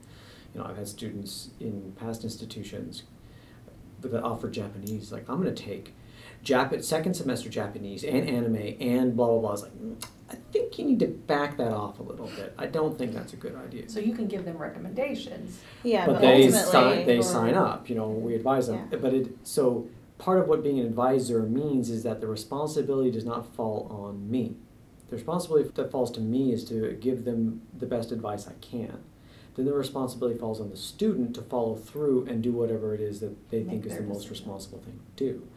[0.52, 3.04] You know, I've had students in past institutions
[4.00, 5.12] that offer Japanese.
[5.12, 5.94] Like, I'm going to take
[6.44, 9.52] Jap- second semester Japanese and anime and blah, blah, blah.
[9.52, 12.54] It's like, mm, I think you need to back that off a little bit.
[12.56, 13.88] I don't think that's a good idea.
[13.88, 15.58] So you can give them recommendations.
[15.82, 18.88] Yeah, but, but, they ultimately, sign they for- sign up you know we advise them
[18.92, 18.98] Yeah.
[18.98, 19.88] but it so
[20.18, 24.30] part of what being an advisor means is that the responsibility does not fall on
[24.30, 24.56] me
[25.08, 28.98] the responsibility that falls to me is to give them the best advice i can
[29.56, 33.20] then the responsibility falls on the student to follow through and do whatever it is
[33.20, 34.32] that they Make think is the their most decision.
[34.44, 35.48] responsible thing to do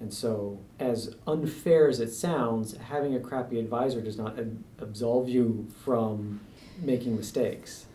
[0.00, 5.28] and so as unfair as it sounds having a crappy advisor does not ab- absolve
[5.28, 6.40] you from
[6.82, 7.86] making mistakes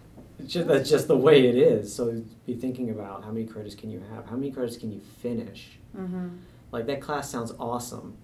[0.46, 1.94] just, that's just the way it is.
[1.94, 4.26] So be thinking about how many credits can you have?
[4.26, 5.80] How many credits can you finish?
[5.96, 6.39] Mhm.
[6.74, 8.18] Like that class sounds awesome.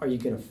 [0.00, 0.36] Are you gonna?
[0.36, 0.44] f-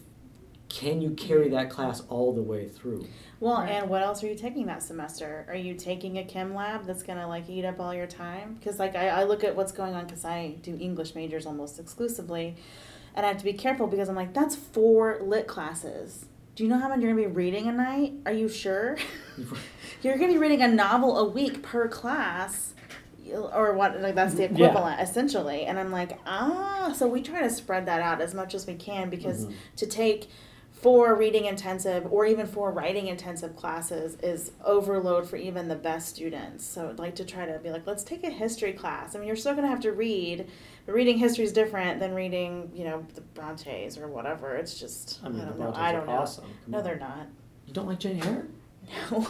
[0.70, 3.08] Can you carry that class all the way through?
[3.40, 3.70] Well, Right.
[3.72, 5.46] and what else are you taking that semester?
[5.48, 8.56] Are you taking a chem lab that's gonna like eat up all your time?
[8.56, 11.80] Because like I, I look at what's going on because I do English majors almost
[11.80, 12.56] exclusively,
[13.16, 16.26] and I have to be careful because I'm like that's four lit classes.
[16.56, 18.14] Do you know how much you're gonna be reading a night?
[18.26, 18.98] Are you sure?
[20.02, 22.74] you're gonna be reading a novel a week per class.
[23.34, 24.00] Or what?
[24.02, 24.50] Like that's the Yeah.
[24.52, 25.66] equivalent, essentially.
[25.66, 26.94] And I'm like, ah.
[26.96, 29.54] So we try to spread that out as much as we can because Mhm.
[29.78, 30.30] to take
[30.86, 36.10] for reading intensive or even for writing intensive classes is overload for even the best
[36.10, 36.64] students.
[36.64, 39.16] So I'd like to try to be like, let's take a history class.
[39.16, 40.48] I mean, you're still going to have to read,
[40.86, 44.58] but reading history is different than reading, you know, the Brontes or whatever.
[44.58, 45.74] It's just, I, I mean, the don't know.
[45.74, 46.18] I don't know.
[46.18, 46.46] awesome.
[46.68, 46.84] No, on.
[46.84, 47.30] they're not.
[47.66, 48.46] You don't like Jane Eyre?
[49.10, 49.28] No.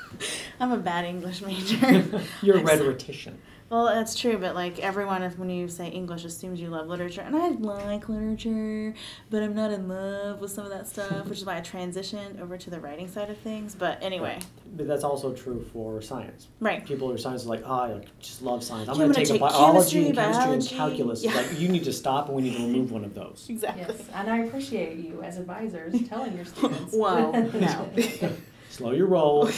[0.60, 2.22] I'm a bad English major.
[2.40, 3.36] You're a rhetorician.
[3.70, 7.34] Well, that's true, but like everyone, when you say English, assumes you love literature, and
[7.34, 8.94] I like literature,
[9.30, 12.40] but I'm not in love with some of that stuff, which is why I transitioned
[12.40, 13.74] over to the writing side of things.
[13.74, 14.38] But anyway,
[14.76, 16.48] But that's also true for science.
[16.60, 16.84] right.
[16.86, 18.88] People who are science are like, oh, I just love science.
[18.88, 21.24] I'm Yeah, going to take gonna a take biology chemistry, and chemistry and calculus.
[21.24, 21.34] Yeah.
[21.34, 23.46] Like, you need to stop and we need to remove one of those.
[23.54, 23.84] Exactly.
[23.96, 26.92] Yes, and I appreciate you as advisors telling your students.
[26.94, 27.90] Whoa, no.
[28.70, 29.48] Slow your roll.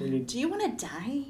[0.00, 1.24] we need Do you want to die?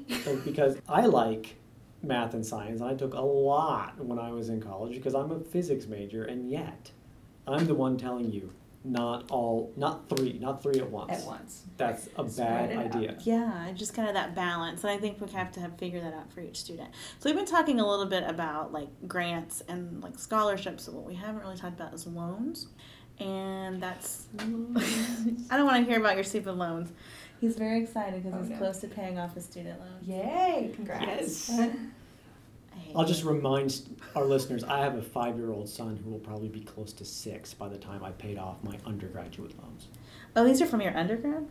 [0.45, 1.55] because I like
[2.03, 2.81] math and science.
[2.81, 6.49] I took a lot when I was in college because I'm a physics major, and
[6.51, 6.91] yet
[7.47, 8.51] I'm the one telling you
[8.85, 11.11] not all, not three, not three at once.
[11.13, 11.63] At once.
[11.77, 12.95] That's a Spread bad it out.
[12.95, 13.17] idea.
[13.21, 16.13] Yeah, just kind of that balance, and I think we have to have figure that
[16.13, 16.89] out for each student.
[17.19, 20.83] So we've been talking a little bit about like grants and like scholarships.
[20.83, 22.67] So what we haven't really talked about is loans,
[23.23, 26.91] and that's I don't want to hear about your stupid loans.
[27.39, 28.57] He's very excited because Oh, he's no.
[28.57, 29.89] close to paying off his student loan.
[30.03, 31.49] Yay, congrats.
[31.49, 31.51] Yes.
[32.75, 36.09] I hate I'll just remind our listeners I have a five year old son who
[36.09, 39.87] will probably be close to six by the time I paid off my undergraduate loans.
[40.35, 41.47] Oh, these are from your undergrad.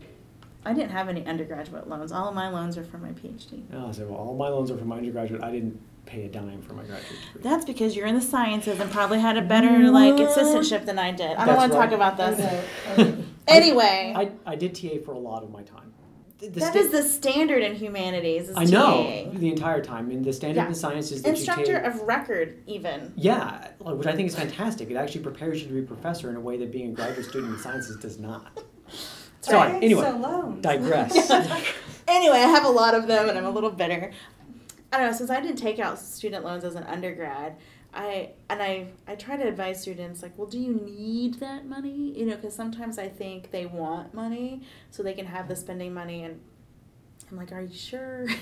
[0.65, 2.13] I didn't have any undergraduate loans.
[2.13, 3.53] All of my loans are from my PhD.
[3.71, 5.43] And oh, I said, well, all my loans are for my undergraduate.
[5.43, 7.43] I didn't pay a dime for my graduate degree.
[7.43, 11.11] That's because you're in the sciences and probably had a better like assistantship than I
[11.13, 11.31] did.
[11.37, 11.93] I don't That's want to talk right.
[11.95, 12.39] about this.
[12.41, 12.65] Okay,
[13.11, 13.25] okay.
[13.49, 15.93] Anyway, I, I did TA for a lot of my time.
[16.39, 18.49] The, the that sta- is the standard in humanities.
[18.49, 19.39] Is I know TAing.
[19.39, 20.11] the entire time.
[20.11, 20.69] And the standard Yeah.
[20.69, 23.13] in science is that Instructor TA, of record, even.
[23.17, 24.91] Yeah, which I think is fantastic.
[24.91, 27.27] It actually prepares you to be a professor in a way that being a graduate
[27.27, 28.61] student in sciences does not.
[29.41, 30.63] Sorry, Thanks, anyway, so loans.
[30.63, 31.31] digress.
[32.09, 34.11] Anyway, I have a lot of them, and I'm a little bitter.
[34.93, 35.17] I don't know.
[35.17, 37.57] Since I didn't take out student loans as an undergrad,
[37.95, 42.13] I and I I try to advise students like, well, do you need that money?
[42.19, 45.95] You know, because sometimes I think they want money so they can have the spending
[45.95, 46.41] money, and
[47.31, 48.27] I'm like, are you sure?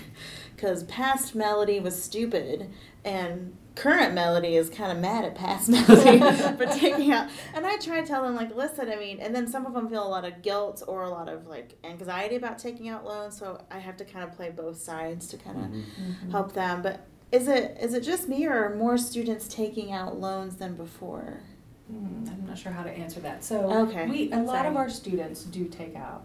[0.56, 2.70] Because past melody was stupid,
[3.04, 6.18] and current melody is kind of mad at past melody
[6.56, 7.28] for taking out.
[7.54, 9.88] And I try to tell them like, listen, I mean, and then some of them
[9.88, 13.38] feel a lot of guilt or a lot of like anxiety about taking out loans.
[13.38, 15.84] So I have to kind of play both sides to kind of Mhm.
[15.98, 16.30] Mhm.
[16.30, 16.82] help them.
[16.82, 20.74] But is it is it just me or are more students taking out loans than
[20.74, 21.40] before?
[21.90, 23.42] Mm, I'm not sure how to answer that.
[23.44, 24.68] So Okay, we a lot sorry.
[24.68, 26.24] of our students do take out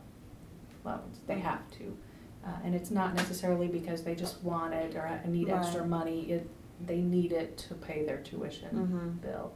[0.84, 1.20] loans.
[1.26, 1.98] They have to,
[2.46, 6.30] uh, and it's not necessarily because they just want it or need extra money.
[6.32, 6.50] It
[6.86, 8.70] they need it to pay their tuition
[9.20, 9.22] Mhm.
[9.22, 9.52] bill.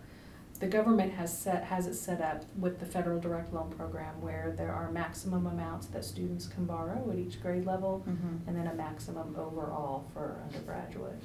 [0.59, 4.53] The government has set has it set up with the federal direct loan program where
[4.57, 8.47] there are maximum amounts that students can borrow at each grade level, Mm-hmm.
[8.47, 11.15] and then a maximum overall for undergraduate.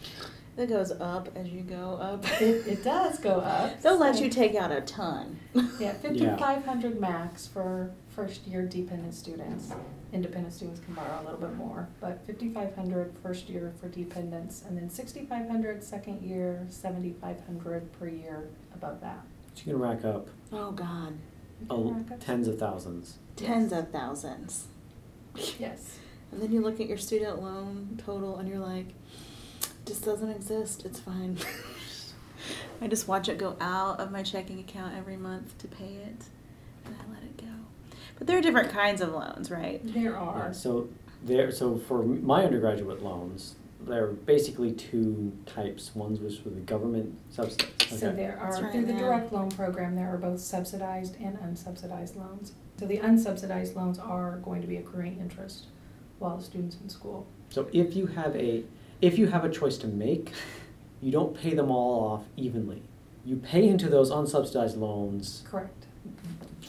[0.57, 2.25] It goes up as you go up.
[2.41, 3.81] It, it does go up.
[3.83, 5.41] They'll let you take out a ton.
[5.81, 9.73] Yeah, fifty-five hundred max for first-year dependent students.
[10.15, 14.62] Independent students can borrow a little bit more, but fifty-five hundred first year for dependents,
[14.67, 19.25] and then sixty-five hundred second year, seventy-five hundred per year above that.
[19.57, 21.15] You can rack up Oh God,
[21.69, 23.19] a, tens of thousands.
[23.37, 24.69] tens of thousands.
[25.59, 25.99] Yes.
[26.31, 28.95] And then you look at your student loan total and you're like,
[29.85, 30.85] just doesn't exist.
[30.85, 31.39] It's fine.
[32.81, 36.25] I just watch it go out of my checking account every month to pay it,
[36.85, 37.24] and I let it go.
[38.25, 39.83] But there are different kinds of loans, right?
[39.93, 40.55] There Yeah, are.
[40.55, 40.89] so
[41.22, 43.57] there, so for my undergraduate loans,
[43.87, 45.95] there are basically two types.
[45.95, 48.01] One's was for the government subsidized.
[48.01, 48.99] So there are, right, through the yeah.
[48.99, 52.53] direct loan program, there are both subsidized and unsubsidized loans.
[52.81, 55.66] So the unsubsidized loans are going to be accruing interest
[56.18, 57.27] while the student's in school.
[57.51, 58.64] So if you have a,
[59.03, 60.33] if you have a choice to make,
[61.03, 62.81] you don't pay them all off evenly.
[63.27, 65.84] You pay into those unsubsidized loans, Correct.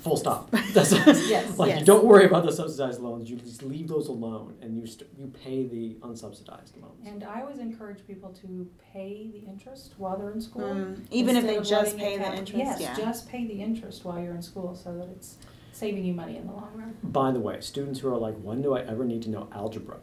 [0.02, 0.52] Full stop.
[0.74, 1.58] That's Yes.
[1.58, 1.80] like Yes.
[1.80, 3.30] you don't worry about the subsidized loans.
[3.30, 7.02] You just leave those alone, and you st- you pay the unsubsidized loans.
[7.06, 10.64] And I always encourage people to pay the interest while they're in school.
[10.64, 12.96] Mm, even if they just pay the count- interest, Yes, yeah.
[12.96, 15.38] just pay the interest while you're in school so that it's
[15.72, 16.96] saving you money in the long run.
[17.04, 19.98] By the way, students who are like, when do I ever need to know algebra?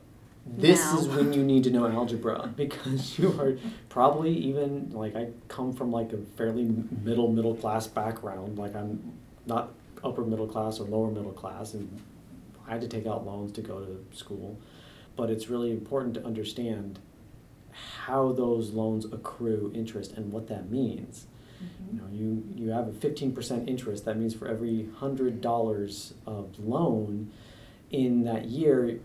[0.45, 0.99] This Now.
[0.99, 3.57] is when you need to know algebra because you are
[3.88, 6.64] probably even like I come from like a fairly
[7.05, 8.59] middle middle class background.
[8.59, 9.12] Like I'm
[9.47, 9.72] not
[10.05, 12.00] upper middle class or lower middle class, and
[12.66, 14.59] I had to take out loans to go to school.
[15.16, 16.98] But it's really important to understand
[17.72, 21.26] how those loans accrue interest and what that means.
[21.62, 21.92] Mhm.
[21.94, 26.14] You know, you, you have a fifteen percent interest, that means for every hundred dollars
[26.26, 27.30] of loan
[27.90, 28.98] in that year,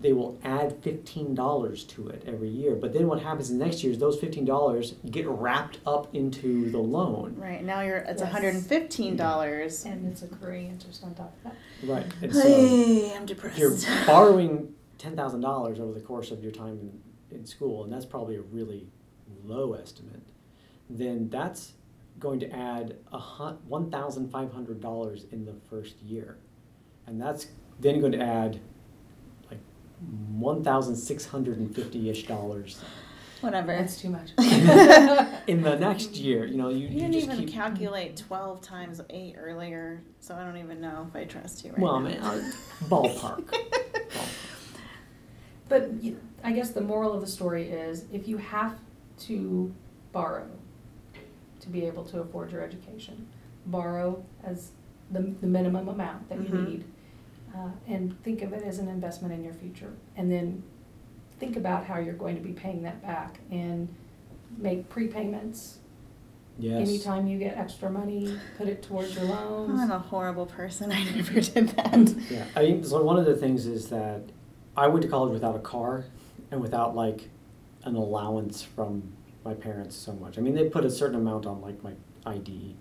[0.00, 2.76] they will add fifteen dollars to it every year.
[2.76, 6.14] But then what happens in the next year is those fifteen dollars get wrapped up
[6.14, 7.34] into the loan.
[7.36, 8.30] Right now you're it's Yes.
[8.30, 9.84] hundred and fifteen dollars.
[9.84, 11.56] And it's accruing interest on top of that.
[11.90, 12.06] Right.
[12.22, 13.76] And so Hey, I'm if you're
[14.06, 16.78] borrowing ten thousand dollars over the course of your time
[17.30, 18.88] in, in school, and that's probably a really
[19.44, 20.22] low estimate,
[20.88, 21.72] then that's
[22.18, 26.38] going to add a hun- one thousand five hundred dollars in the first year,
[27.06, 27.48] and that's
[27.80, 28.60] then going to add
[30.00, 32.82] like one thousand six hundred and fifty ish dollars
[33.40, 33.68] Whatever.
[33.68, 34.30] That's too much.
[35.46, 36.44] in the next year.
[36.44, 37.52] You know, you, You you didn't just even keep.
[37.54, 41.78] calculate twelve times eight earlier, so I don't even know if I trust you right
[41.80, 42.16] well, I mean,
[42.88, 43.44] ballpark.
[43.44, 43.54] ballpark.
[45.68, 48.78] But you- I guess the moral of the story is if you have
[49.20, 49.72] to
[50.12, 50.48] borrow
[51.60, 53.26] to be able to afford your education,
[53.66, 54.70] borrow as
[55.10, 56.68] the, the minimum amount that you Mhm.
[56.68, 56.84] need.
[57.54, 59.92] Uh, and think of it as an investment in your future.
[60.16, 60.62] And then
[61.40, 63.88] think about how you're going to be paying that back and
[64.56, 65.76] make prepayments.
[66.58, 66.88] Yes.
[66.88, 69.80] Anytime you get extra money, put it towards your loans.
[69.80, 70.90] I'm a horrible person.
[70.92, 72.14] I never did that.
[72.30, 73.02] Yeah, I think so.
[73.02, 74.22] One of the things is that
[74.76, 76.04] I went to college without a car
[76.50, 77.30] and without like
[77.84, 79.12] an allowance from
[79.44, 80.36] my parents so much.
[80.36, 81.92] I mean, they put a certain amount on like my
[82.26, 82.76] ID,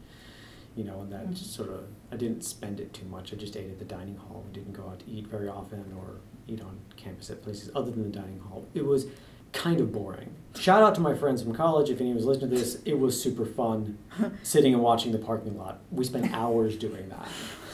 [0.77, 1.33] you know, and that Mhm.
[1.33, 3.33] just sort of I didn't spend it too much.
[3.33, 4.43] I just ate at the dining hall.
[4.47, 7.91] We didn't go out to eat very often or eat on campus at places other
[7.91, 8.63] than the dining hall.
[8.73, 9.07] It was
[9.53, 10.29] kind of boring.
[10.55, 11.89] Shout out to my friends from college.
[11.89, 13.97] If anyone's listening to this, it was super fun
[14.43, 15.79] sitting and watching the parking lot.
[15.91, 17.27] We spent hours doing that.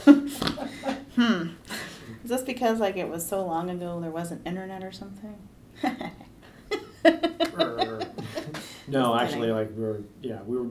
[1.14, 1.50] Hmm.
[2.24, 5.36] Is this because like it was so long ago there wasn't internet or something?
[8.86, 10.66] No, actually, like we were, yeah, we were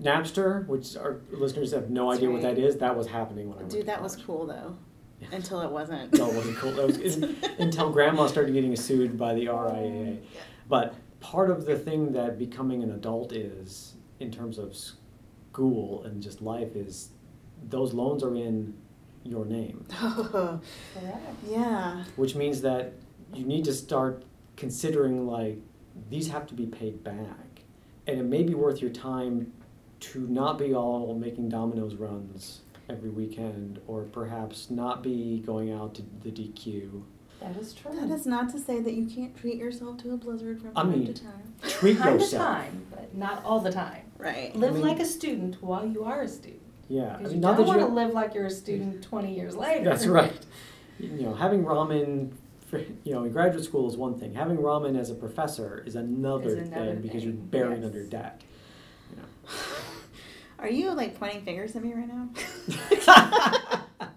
[0.00, 2.76] Napster, which our listeners have no That's idea what that is.
[2.76, 4.76] That was happening when I went Dude, that was cool though.
[5.32, 6.16] Until it wasn't.
[6.16, 6.72] No, it wasn't cool.
[6.72, 6.98] That was
[7.58, 10.18] until Grandma started getting sued by the oh, RIAA.
[10.68, 16.22] But part of the thing that becoming an adult is, in terms of school and
[16.22, 17.10] just life, is
[17.68, 18.74] those loans are in
[19.24, 20.60] your name, Oh,
[21.46, 22.04] yeah.
[22.16, 22.92] which means that
[23.34, 24.24] you need to start
[24.56, 25.58] considering like
[26.08, 27.62] these have to be paid back,
[28.06, 29.52] and it may be worth your time
[30.00, 35.94] to not be all making Domino's runs every weekend, or perhaps not be going out
[35.94, 37.02] to the DQ.
[37.40, 37.92] That is true.
[37.94, 40.82] That is not to say that you can't treat yourself to a blizzard from I
[40.82, 41.54] time mean, to time.
[41.68, 42.30] Treat time yourself.
[42.42, 44.02] to time, but not all the time.
[44.18, 44.54] Right.
[44.56, 46.62] Live mean- like a student while you are a student.
[46.88, 49.34] Yeah, I Because mean, you not don't want to live like you're a student 20
[49.34, 49.84] years later.
[49.90, 50.32] That's right.
[50.98, 52.32] You know, having ramen,
[52.66, 54.32] for, you know, in graduate school is one thing.
[54.34, 57.86] Having ramen as a professor is another, Is another thing because you're buried yes.
[57.86, 58.40] under debt.
[59.10, 59.52] You know.
[60.58, 62.28] Are you like pointing fingers at me right now?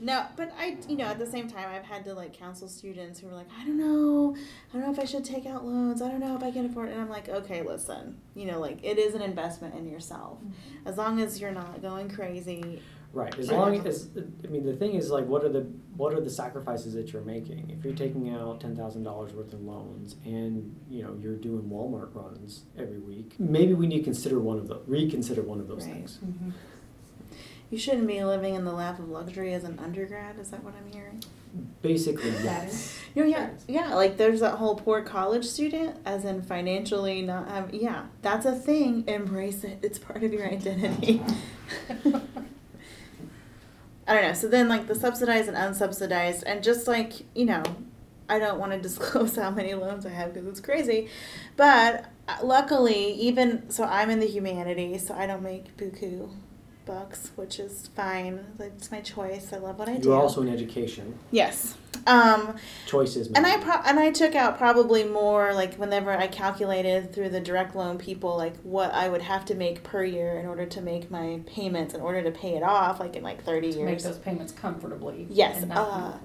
[0.00, 3.20] no, but I, you know, at the same time, I've had to like counsel students
[3.20, 6.00] who are like, I don't know, I don't know if I should take out loans.
[6.00, 6.92] I don't know if I can afford it.
[6.92, 10.38] And I'm like, okay, listen, you know, like it is an investment in yourself.
[10.40, 10.52] Mhm.
[10.86, 12.82] As long as you're not going crazy.
[13.14, 13.38] Right.
[13.38, 14.08] As long as
[14.44, 15.60] I mean, the thing is like, what are the
[15.96, 17.70] what are the sacrifices that you're making?
[17.70, 21.62] If you're taking out ten thousand dollars worth of loans and you know you're doing
[21.62, 25.68] Walmart runs every week, maybe we need to consider one of the reconsider one of
[25.68, 25.94] those Right.
[25.94, 26.18] things.
[26.26, 26.52] Mhm.
[27.70, 30.38] You shouldn't be living in the lap of luxury as an undergrad.
[30.38, 31.22] Is that what I'm hearing?
[31.82, 32.98] Basically, yes.
[33.14, 33.94] No, yeah, yeah.
[33.94, 37.72] Like there's that whole poor college student, as in financially not have.
[37.72, 39.04] Yeah, that's a thing.
[39.06, 39.78] Embrace it.
[39.82, 41.22] It's part of your identity.
[44.06, 44.32] I don't know.
[44.34, 47.62] So then, like the subsidized and unsubsidized, and just like you know,
[48.28, 51.08] I don't want to disclose how many loans I have because it's crazy,
[51.56, 56.30] but uh, luckily, even so, I'm in the humanities, so I don't make buku
[56.84, 58.44] bucks, which is fine.
[58.58, 59.52] It's my choice.
[59.52, 60.08] I love what I do.
[60.08, 61.18] You're also in education.
[61.30, 61.76] yes.
[62.06, 62.56] Um,
[62.86, 63.28] Choices.
[63.28, 67.40] and I pro- and I took out probably more like whenever I calculated through the
[67.40, 70.80] direct loan people like what I would have to make per year in order to
[70.82, 74.02] make my payments in order to pay it off like in like 30 To make
[74.02, 75.28] those payments comfortably.
[75.30, 76.18] Yes, uh,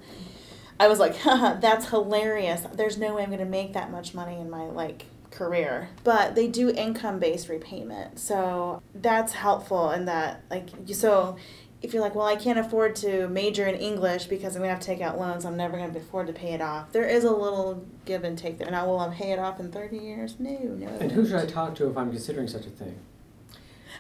[0.81, 2.61] I was like, Haha, that's hilarious.
[2.73, 5.89] There's no way I'm going to make that much money in my like career.
[6.03, 8.19] But they do income based repayment.
[8.19, 11.37] So that's helpful in that like you so
[11.81, 14.81] if you're like, well, I can't afford to major in English because I'm gonna have
[14.81, 16.91] to take out loans, I'm never gonna be afford to pay it off.
[16.91, 18.69] There is a little give and take there.
[18.69, 20.35] Now, will I pay it off in 30 years?
[20.39, 20.87] No, no.
[20.87, 22.99] And who should I talk to if I'm considering such a thing?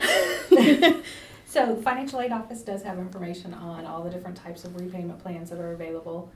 [1.49, 5.17] So the financial aid office does have information on all the different types of repayment
[5.17, 6.31] plans that are available.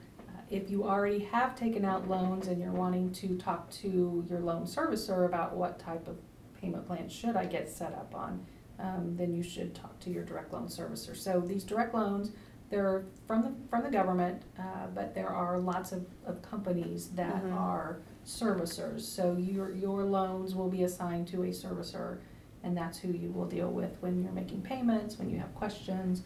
[0.54, 4.66] If you already have taken out loans and you're wanting to talk to your loan
[4.66, 6.18] servicer about what type of
[6.62, 8.45] payment plan should I get set up on,
[8.78, 11.18] um, then you should talk to your direct loan servicer.
[11.18, 12.34] So these direct loans,
[12.70, 17.43] they're from the, from the government, uh, but there are lots of, of companies that
[17.43, 17.58] Mhm.
[17.58, 19.01] are servicers.
[19.01, 22.20] So your, your loans will be assigned to a servicer,
[22.62, 26.22] and that's who you will deal with when you're making payments, when you have questions,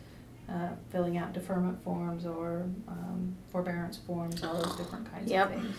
[0.50, 5.76] uh, filling out deferment forms or, um, forbearance forms, all those different kinds of things.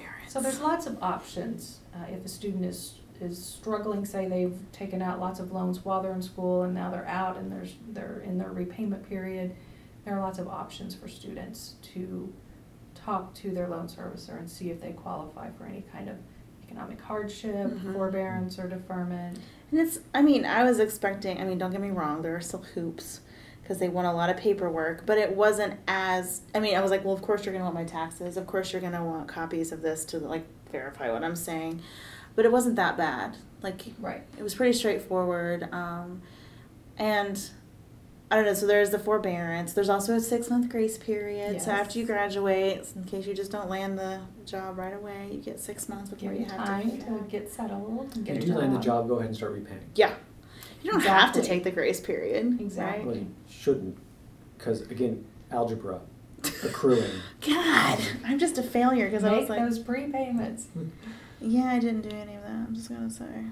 [0.00, 0.32] Parents.
[0.32, 1.78] So there's lots of options.
[1.94, 6.02] Uh, if a student is, is struggling, say they've taken out lots of loans while
[6.02, 9.54] they're in school and now they're out and there's, they're in their repayment period,
[10.04, 12.32] there are lots of options for students to
[12.94, 16.16] talk to their loan servicer and see if they qualify for any kind of
[16.64, 17.92] economic hardship, Mhm.
[17.94, 19.38] forbearance or deferment.
[19.70, 22.40] And it's, I mean, I was expecting, I mean, don't get me wrong, there are
[22.40, 23.20] still hoops
[23.70, 26.90] because they want a lot of paperwork, but it wasn't as, I mean, I was
[26.90, 28.36] like, well, of course you're going to want my taxes.
[28.36, 31.80] Of course you're going to want copies of this to like verify what I'm saying.
[32.34, 33.36] But it wasn't that bad.
[33.62, 34.22] Like, Right.
[34.36, 35.68] it was pretty straightforward.
[35.72, 36.20] Um,
[36.98, 37.48] and
[38.28, 39.72] I don't know, so there's the forbearance.
[39.72, 41.62] There's also a six month grace period.
[41.62, 45.38] So after you graduate, in case you just don't land the job right away, you
[45.38, 48.24] get six months before Give you you have time to pay to get settled and
[48.24, 49.02] get If you do land the job.
[49.04, 49.82] job, go ahead and start repaying.
[49.94, 50.12] Yeah.
[50.82, 52.58] You don't have to take the grace period.
[52.60, 53.04] Exactly.
[53.06, 53.26] Well, you
[53.60, 53.98] shouldn't,
[54.56, 56.00] because again, algebra,
[56.64, 57.10] accruing.
[57.46, 60.64] God, I'm just a failure because I was like, those prepayments.
[61.40, 62.50] yeah, I didn't do any of that.
[62.50, 63.44] I'm just gonna say,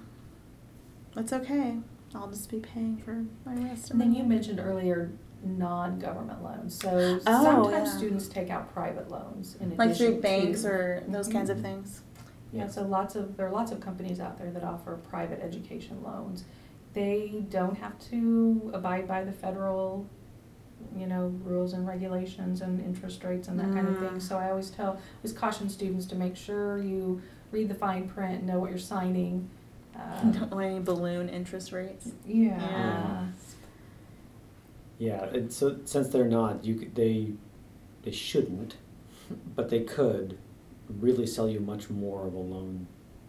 [1.17, 1.77] it's okay.
[2.15, 3.91] I'll just be paying for my rest.
[3.91, 5.11] And then you mentioned earlier
[5.45, 6.75] non-government loans.
[6.81, 7.97] So Oh, sometimes yeah.
[7.99, 11.59] students take out private loans in like addition through banks to, or those kinds of
[11.59, 11.63] Mhm.
[11.63, 12.01] things.
[12.51, 12.67] yeah.
[12.67, 16.45] So lots of there are lots of companies out there that offer private education loans.
[16.99, 20.07] They don't have to abide by the federal,
[20.97, 24.17] you know, rules and regulations and interest rates and that kind of thing.
[24.19, 24.23] Mm.
[24.23, 27.23] So I always tell, always caution students to make sure you
[27.53, 29.49] read the fine print, know what you're signing.
[29.97, 32.13] Uh, don't want any balloon interest rates.
[32.27, 32.59] yeah.
[32.61, 33.27] Yeah.
[35.01, 37.33] Yeah, and so since they're not, you could, they
[38.03, 38.75] they shouldn't,
[39.55, 40.37] but they could
[40.89, 42.89] really sell you much more of a loan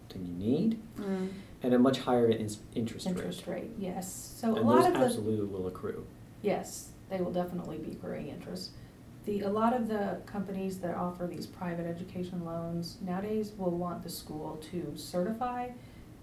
[0.09, 1.29] than you need Mm.
[1.61, 3.15] And a much higher in, interest rate.
[3.17, 4.33] Interest rate, yes.
[4.37, 6.05] So a and lot those of the absolutely will accrue.
[6.41, 8.71] Yes, they will definitely be accruing interest.
[9.25, 14.01] The, a lot of the companies that offer these private education loans nowadays will want
[14.03, 15.69] the school to certify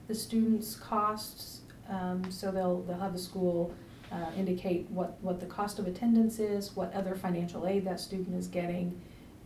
[0.09, 1.61] the students' costs.
[1.89, 3.73] Um, so they'll, they'll have the school,
[4.11, 8.35] uh, indicate what, what the cost of attendance is, what other financial aid that student
[8.37, 9.01] is getting,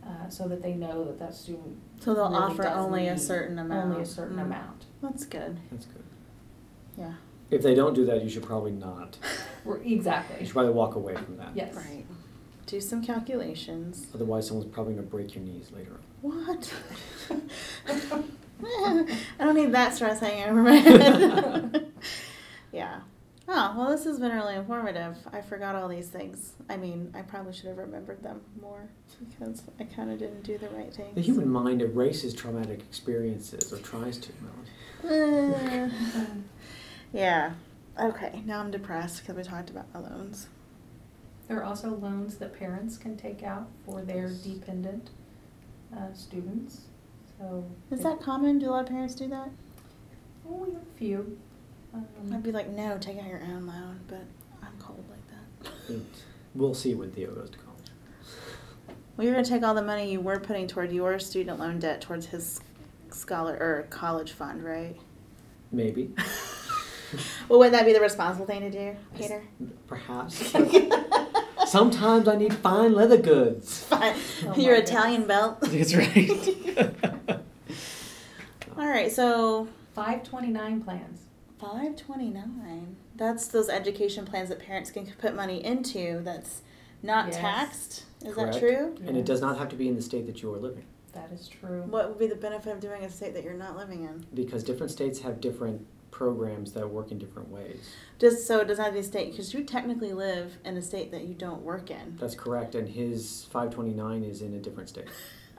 [0.05, 3.13] uh, so that they know that that student So they'll really offer does only a
[3.13, 3.91] need certain amount.
[3.91, 4.43] Only a certain Mm.
[4.45, 4.85] amount.
[5.01, 5.59] That's good.
[5.71, 6.03] That's good.
[6.97, 7.13] Yeah.
[7.49, 9.17] If they don't do that, you should probably not.
[9.65, 11.49] We're- You Exactly, should probably walk away from that.
[11.55, 11.75] yes.
[11.75, 12.05] Right.
[12.67, 14.07] Do some calculations.
[14.15, 15.99] Otherwise, someone's probably going to break your knees later on.
[16.21, 16.73] What?
[18.63, 19.03] I
[19.39, 21.91] don't need that stress hanging over my head.
[22.71, 22.99] yeah.
[23.47, 25.17] Oh, well, this has been really informative.
[25.33, 26.53] I forgot all these things.
[26.69, 28.87] I mean, I probably should have remembered them more
[29.19, 31.15] because I kind of didn't do the right things.
[31.15, 34.29] The human mind erases traumatic experiences or tries to.
[34.41, 34.69] Melanie.
[37.13, 37.51] Yeah.
[37.99, 40.47] Okay, now I'm depressed because we talked about loans.
[41.47, 45.09] There are also loans that parents can take out for their dependent
[45.93, 46.81] uh, students,
[47.37, 47.65] so.
[47.89, 48.59] Is if- that common?
[48.59, 49.49] Do a lot of parents do that?
[50.47, 51.37] Oh, we have a few.
[51.93, 54.23] Um, I'd be like, no, take out your own loan, but
[54.63, 55.99] I'm cold like that.
[56.53, 57.85] We'll see when Theo goes to college.
[59.15, 62.01] Well, you're gonna take all the money you were putting toward your student loan debt
[62.01, 62.59] towards his
[63.13, 64.95] scholar or college fund, right?
[65.71, 66.13] Maybe.
[67.49, 69.43] well, wouldn't that be the responsible thing to do, Peter?
[69.87, 70.53] Perhaps.
[71.67, 73.83] Sometimes I need fine leather goods.
[73.89, 74.15] Fine.
[74.47, 75.61] Oh your my Italian belt.
[75.61, 76.29] That's right.
[78.77, 81.21] all right, so Five twenty-nine plans.
[81.59, 82.95] five twenty nine.
[83.15, 86.21] That's those education plans that parents can put money into.
[86.23, 86.61] That's
[87.03, 87.37] not Yes.
[87.37, 88.03] taxed.
[88.25, 88.53] Is Correct.
[88.53, 88.95] that true?
[89.05, 90.83] And it does not have to be in the state that you are living.
[91.13, 91.83] That is true.
[91.89, 94.25] What would be the benefit of doing a state that you're not living in?
[94.33, 97.89] Because different states have different programs that work in different ways.
[98.19, 101.11] Just so it doesn't have to be state, because you technically live in a state
[101.11, 102.17] that you don't work in.
[102.19, 102.75] That's correct.
[102.75, 105.05] And his 529 is in a different state.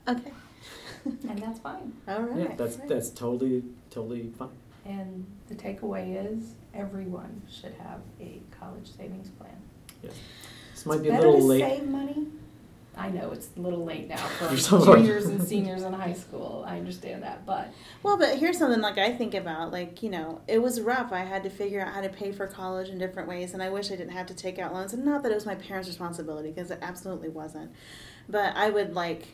[0.08, 0.32] Okay.
[1.04, 1.92] And that's fine.
[2.08, 2.50] All right.
[2.50, 2.88] Yeah, that's great.
[2.88, 4.48] that's totally totally fine.
[4.84, 9.56] And the takeaway is everyone should have a college savings plan.
[10.02, 10.12] Yes.
[10.74, 11.60] This might be a little to late.
[11.60, 12.26] save money.
[12.96, 16.64] I know it's a little late now for so juniors and seniors in high school.
[16.66, 17.72] I understand that, but
[18.02, 19.72] Well, but here's something like I think about.
[19.72, 21.12] Like, you know, it was rough.
[21.12, 23.70] I had to figure out how to pay for college in different ways, and I
[23.70, 24.92] wish I didn't have to take out loans.
[24.92, 27.72] And not that it was my parents' responsibility, because it absolutely wasn't.
[28.28, 29.28] But I would like,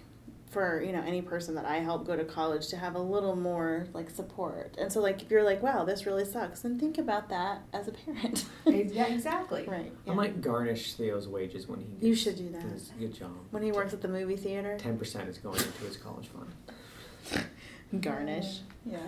[0.51, 3.36] for you know any person that I help go to college to have a little
[3.36, 4.74] more like support.
[4.78, 7.88] And so like if you're like, wow, this really sucks, then think about that as
[7.88, 8.44] a parent.
[8.66, 9.64] Yeah, exactly.
[9.66, 9.92] right.
[10.07, 12.62] I might garnish Theo's wages when he gets You should do that.
[12.70, 13.32] does good job.
[13.51, 17.44] When he works at the movie theater, Ten percent is going into his college fund.
[18.01, 18.61] garnish.
[18.84, 18.99] Yeah.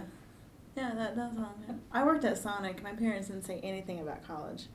[0.77, 1.81] Yeah, that does sound.
[1.93, 2.83] I worked at Sonic.
[2.83, 4.67] My parents didn't say anything about college.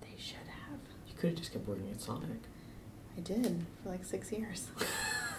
[0.00, 0.36] They should
[0.68, 0.78] have.
[1.06, 2.40] You could have just kept working at Sonic.
[3.16, 4.68] I did for like six years.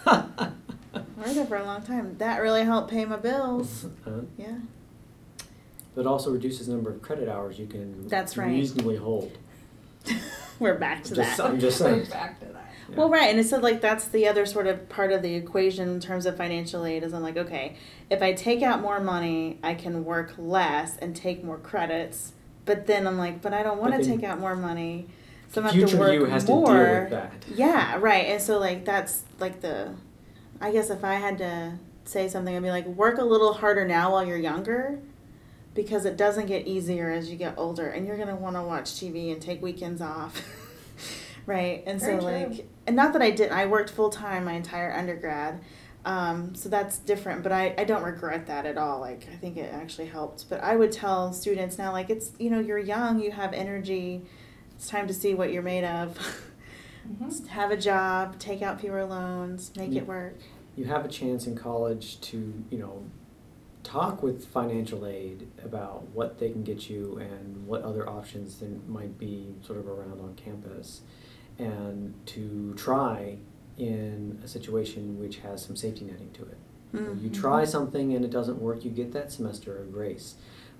[0.05, 0.51] I
[1.17, 2.17] worked there for a long time.
[2.17, 3.85] That really helped pay my bills.
[4.05, 4.57] Uh, Yeah.
[5.93, 8.49] But it also reduces the number of credit hours you can That's right.
[8.49, 9.37] reasonably hold.
[10.59, 11.45] We're back to Just- that.
[11.45, 12.05] I'm just saying.
[12.09, 12.71] Back to that.
[12.89, 12.95] Yeah.
[12.97, 15.89] Well, right, and it's so like that's the other sort of part of the equation
[15.89, 17.77] in terms of financial aid is I'm like, okay,
[18.11, 22.33] if I take out more money, I can work less and take more credits.
[22.65, 25.07] But then I'm like, but I don't want But to then take out more money,
[25.55, 26.67] so I'm gonna have to Future work you has more.
[26.67, 27.33] to deal with that.
[27.55, 28.25] Yeah, right.
[28.25, 29.93] And so like that's like the,
[30.59, 33.87] I guess if I had to say something, I'd be like, work a little harder
[33.87, 34.99] now while you're younger,
[35.73, 38.91] because it doesn't get easier as you get older, and you're gonna want to watch
[38.91, 40.43] TV and take weekends off,
[41.45, 41.81] right?
[41.87, 42.37] And Very so true.
[42.37, 45.61] like, and not that I didn't, I worked full time my entire undergrad.
[46.03, 48.99] Um, so that's different, but I, I don't regret that at all.
[48.99, 50.47] Like, I think it actually helped.
[50.49, 54.21] But I would tell students now, like, it's, you know, you're young, you have energy,
[54.75, 56.17] it's time to see what you're made of.
[57.07, 57.47] Mhm.
[57.47, 60.01] Have a job, take out fewer loans, make Yeah.
[60.01, 60.37] it work.
[60.75, 63.03] You have a chance in college to, you know,
[63.83, 68.69] talk with financial aid about what they can get you and what other options there
[68.87, 71.01] might be sort of around on campus.
[71.59, 73.37] And to try
[73.77, 76.57] in a situation which has some safety netting to it.
[76.93, 77.33] You Mhm.
[77.33, 80.35] try something and it doesn't work, you get that semester of grace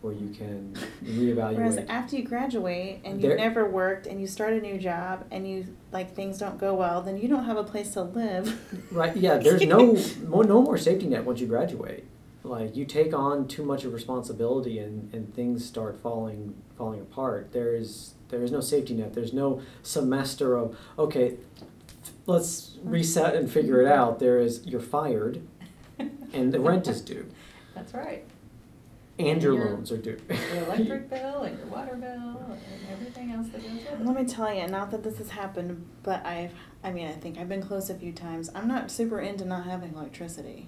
[0.06, 0.72] where you can
[1.04, 1.56] reevaluate.
[1.56, 5.50] Whereas after you graduate and you've never worked and you start a new job and
[5.50, 8.62] you like things don't go well, then you don't have a place to live.
[8.92, 9.98] Right, yeah, there's no
[10.28, 12.06] more, no more safety net once you graduate.
[12.44, 17.52] Like you take on too much of responsibility and, and things start falling falling apart.
[17.52, 19.14] There is there is no safety net.
[19.16, 21.38] There's no semester of okay,
[22.28, 24.00] let's reset and figure it mm-hmm.
[24.00, 24.20] out.
[24.20, 25.42] There is you're fired
[25.98, 27.26] and the rent is due
[27.76, 28.24] That's right.
[29.18, 30.18] And your Your- loans are due.
[30.30, 32.60] Your electric bill and your water bill and
[32.92, 34.06] everything else that goes with it.
[34.06, 36.52] Let me tell you, not that this has happened, but I've,
[36.84, 38.50] I mean, I think I've been close a few times.
[38.54, 40.68] I'm not super into not having electricity.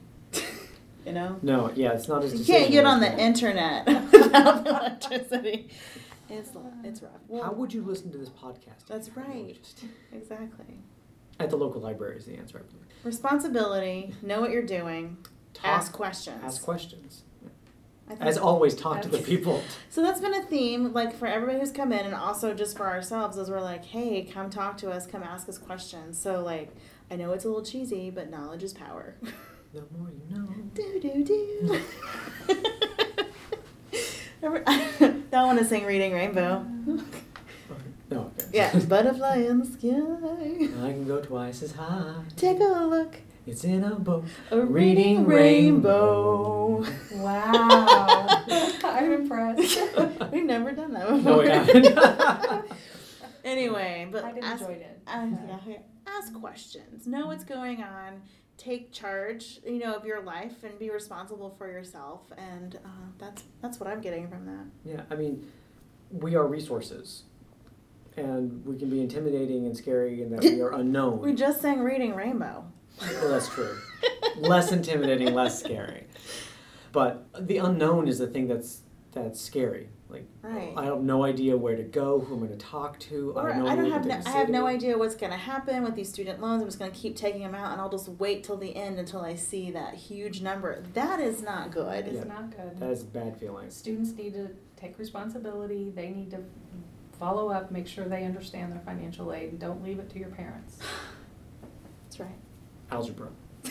[1.06, 1.38] you know?
[1.41, 3.28] No, yeah, it's not as You can't get on the decision-making.
[3.86, 5.70] internet without electricity.
[6.30, 6.52] It's,
[6.84, 7.12] it's rough.
[7.28, 8.86] Well, How would you listen to this podcast?
[8.88, 9.60] That's you had no right.
[10.14, 10.80] Exactly.
[11.39, 12.86] At the local library is the answer, I believe.
[13.04, 15.18] Responsibility, know what you're doing,
[15.54, 16.41] Talk- ask questions.
[16.43, 17.24] Ask questions.
[18.20, 19.62] As always, talk to the people.
[19.89, 22.86] So that's been a theme, like for everybody who's come in, and also just for
[22.88, 26.20] ourselves, as we're like, hey, come talk to us, come ask us questions.
[26.22, 26.70] So like,
[27.10, 29.16] I know it's a little cheesy, but knowledge is power.
[29.74, 30.47] The more you know.
[30.74, 31.82] do do do.
[35.30, 37.03] Don't want to sing "Reading Rainbow." No,
[38.14, 38.47] oh, okay.
[38.53, 40.86] yeah, butterfly in the sky.
[40.86, 42.24] I can go twice as high.
[42.38, 43.18] Take a look.
[43.48, 44.26] It's in a book.
[44.52, 46.86] A Reading reading rainbow.
[47.14, 48.28] Wow.
[48.84, 49.80] I'm impressed.
[50.34, 51.22] We've never done that before.
[51.22, 52.72] No, we haven't.
[53.45, 55.00] anyway, but I did ask, enjoy it.
[55.08, 55.78] uh, yeah, yeah.
[56.06, 57.08] ask questions.
[57.08, 58.22] Know what's going on.
[58.58, 62.24] Take charge, you know, of your life and be responsible for yourself.
[62.38, 64.66] And uh, that's that's what I'm getting from that.
[64.84, 65.50] Yeah, I mean,
[66.12, 67.24] we are resources.
[68.18, 71.22] And we can be intimidating and scary and that we are unknown.
[71.22, 72.66] We just sang "Reading Rainbow."
[73.02, 73.78] Well, that's true.
[74.38, 76.06] less intimidating, less scary.
[76.91, 78.82] But the unknown is the thing that's
[79.12, 79.89] that's scary.
[80.10, 80.74] Like Right.
[80.78, 83.34] I have no idea where to go, who I'm going to talk to.
[83.36, 84.74] Or I have no I don't idea have no, I have no me.
[84.74, 86.62] idea what's going to happen with these student loans.
[86.62, 89.00] I'm just going to keep taking them out, and I'll just wait till the end
[89.00, 90.82] until I see that huge number.
[90.93, 92.06] That is not good.
[92.08, 92.34] It's Yeah.
[92.34, 92.80] not good.
[92.80, 93.70] That is a bad feeling.
[93.70, 96.39] Students need to take responsibility, they need to
[97.20, 100.30] follow up, make sure they understand their financial aid, and don't leave it to your
[100.30, 100.78] parents.
[102.06, 102.30] That's right.
[102.91, 103.27] Algebra.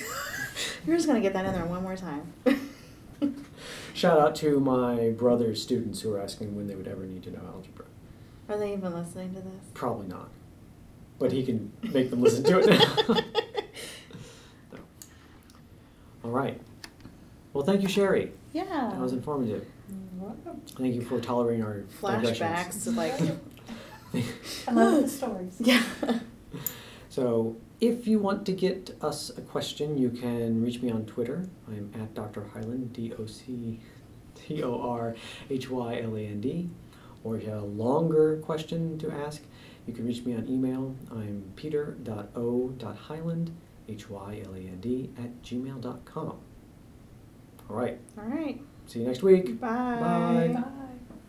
[0.86, 2.32] You're just going to get that in there one more time.
[3.94, 7.30] Shout out to my brother's students who are asking when they would ever need to
[7.30, 7.86] know algebra.
[8.48, 9.64] Are they even listening to this?
[9.74, 10.28] Probably not.
[11.18, 13.20] But he can make them listen to it now.
[14.72, 14.78] No.
[16.24, 16.60] All right.
[17.54, 18.32] Well, thank you, Sherry.
[18.52, 18.64] yeah.
[18.92, 19.64] That was informative.
[20.18, 20.60] Welcome.
[20.76, 21.84] Thank you for tolerating our.
[22.00, 23.14] Flashbacks to like.
[24.68, 25.56] I love the stories.
[25.58, 25.82] yeah.
[27.08, 31.48] So, if you want to get us a question, you can reach me on Twitter.
[31.68, 32.44] I'm at Dr.
[32.52, 33.80] Hyland, D O C
[34.34, 35.14] T O R
[35.50, 36.70] H Y L A N D.
[37.24, 39.42] Or if you have a longer question to ask,
[39.86, 40.94] you can reach me on email.
[41.10, 43.50] I'm peter.o.hyland
[43.88, 46.38] H Y L A N D, at gmail.com.
[47.68, 47.98] All right.
[48.16, 48.60] All right.
[48.86, 49.60] See you next week.
[49.60, 49.68] Bye.
[50.00, 50.50] Bye.
[50.54, 50.86] Bye.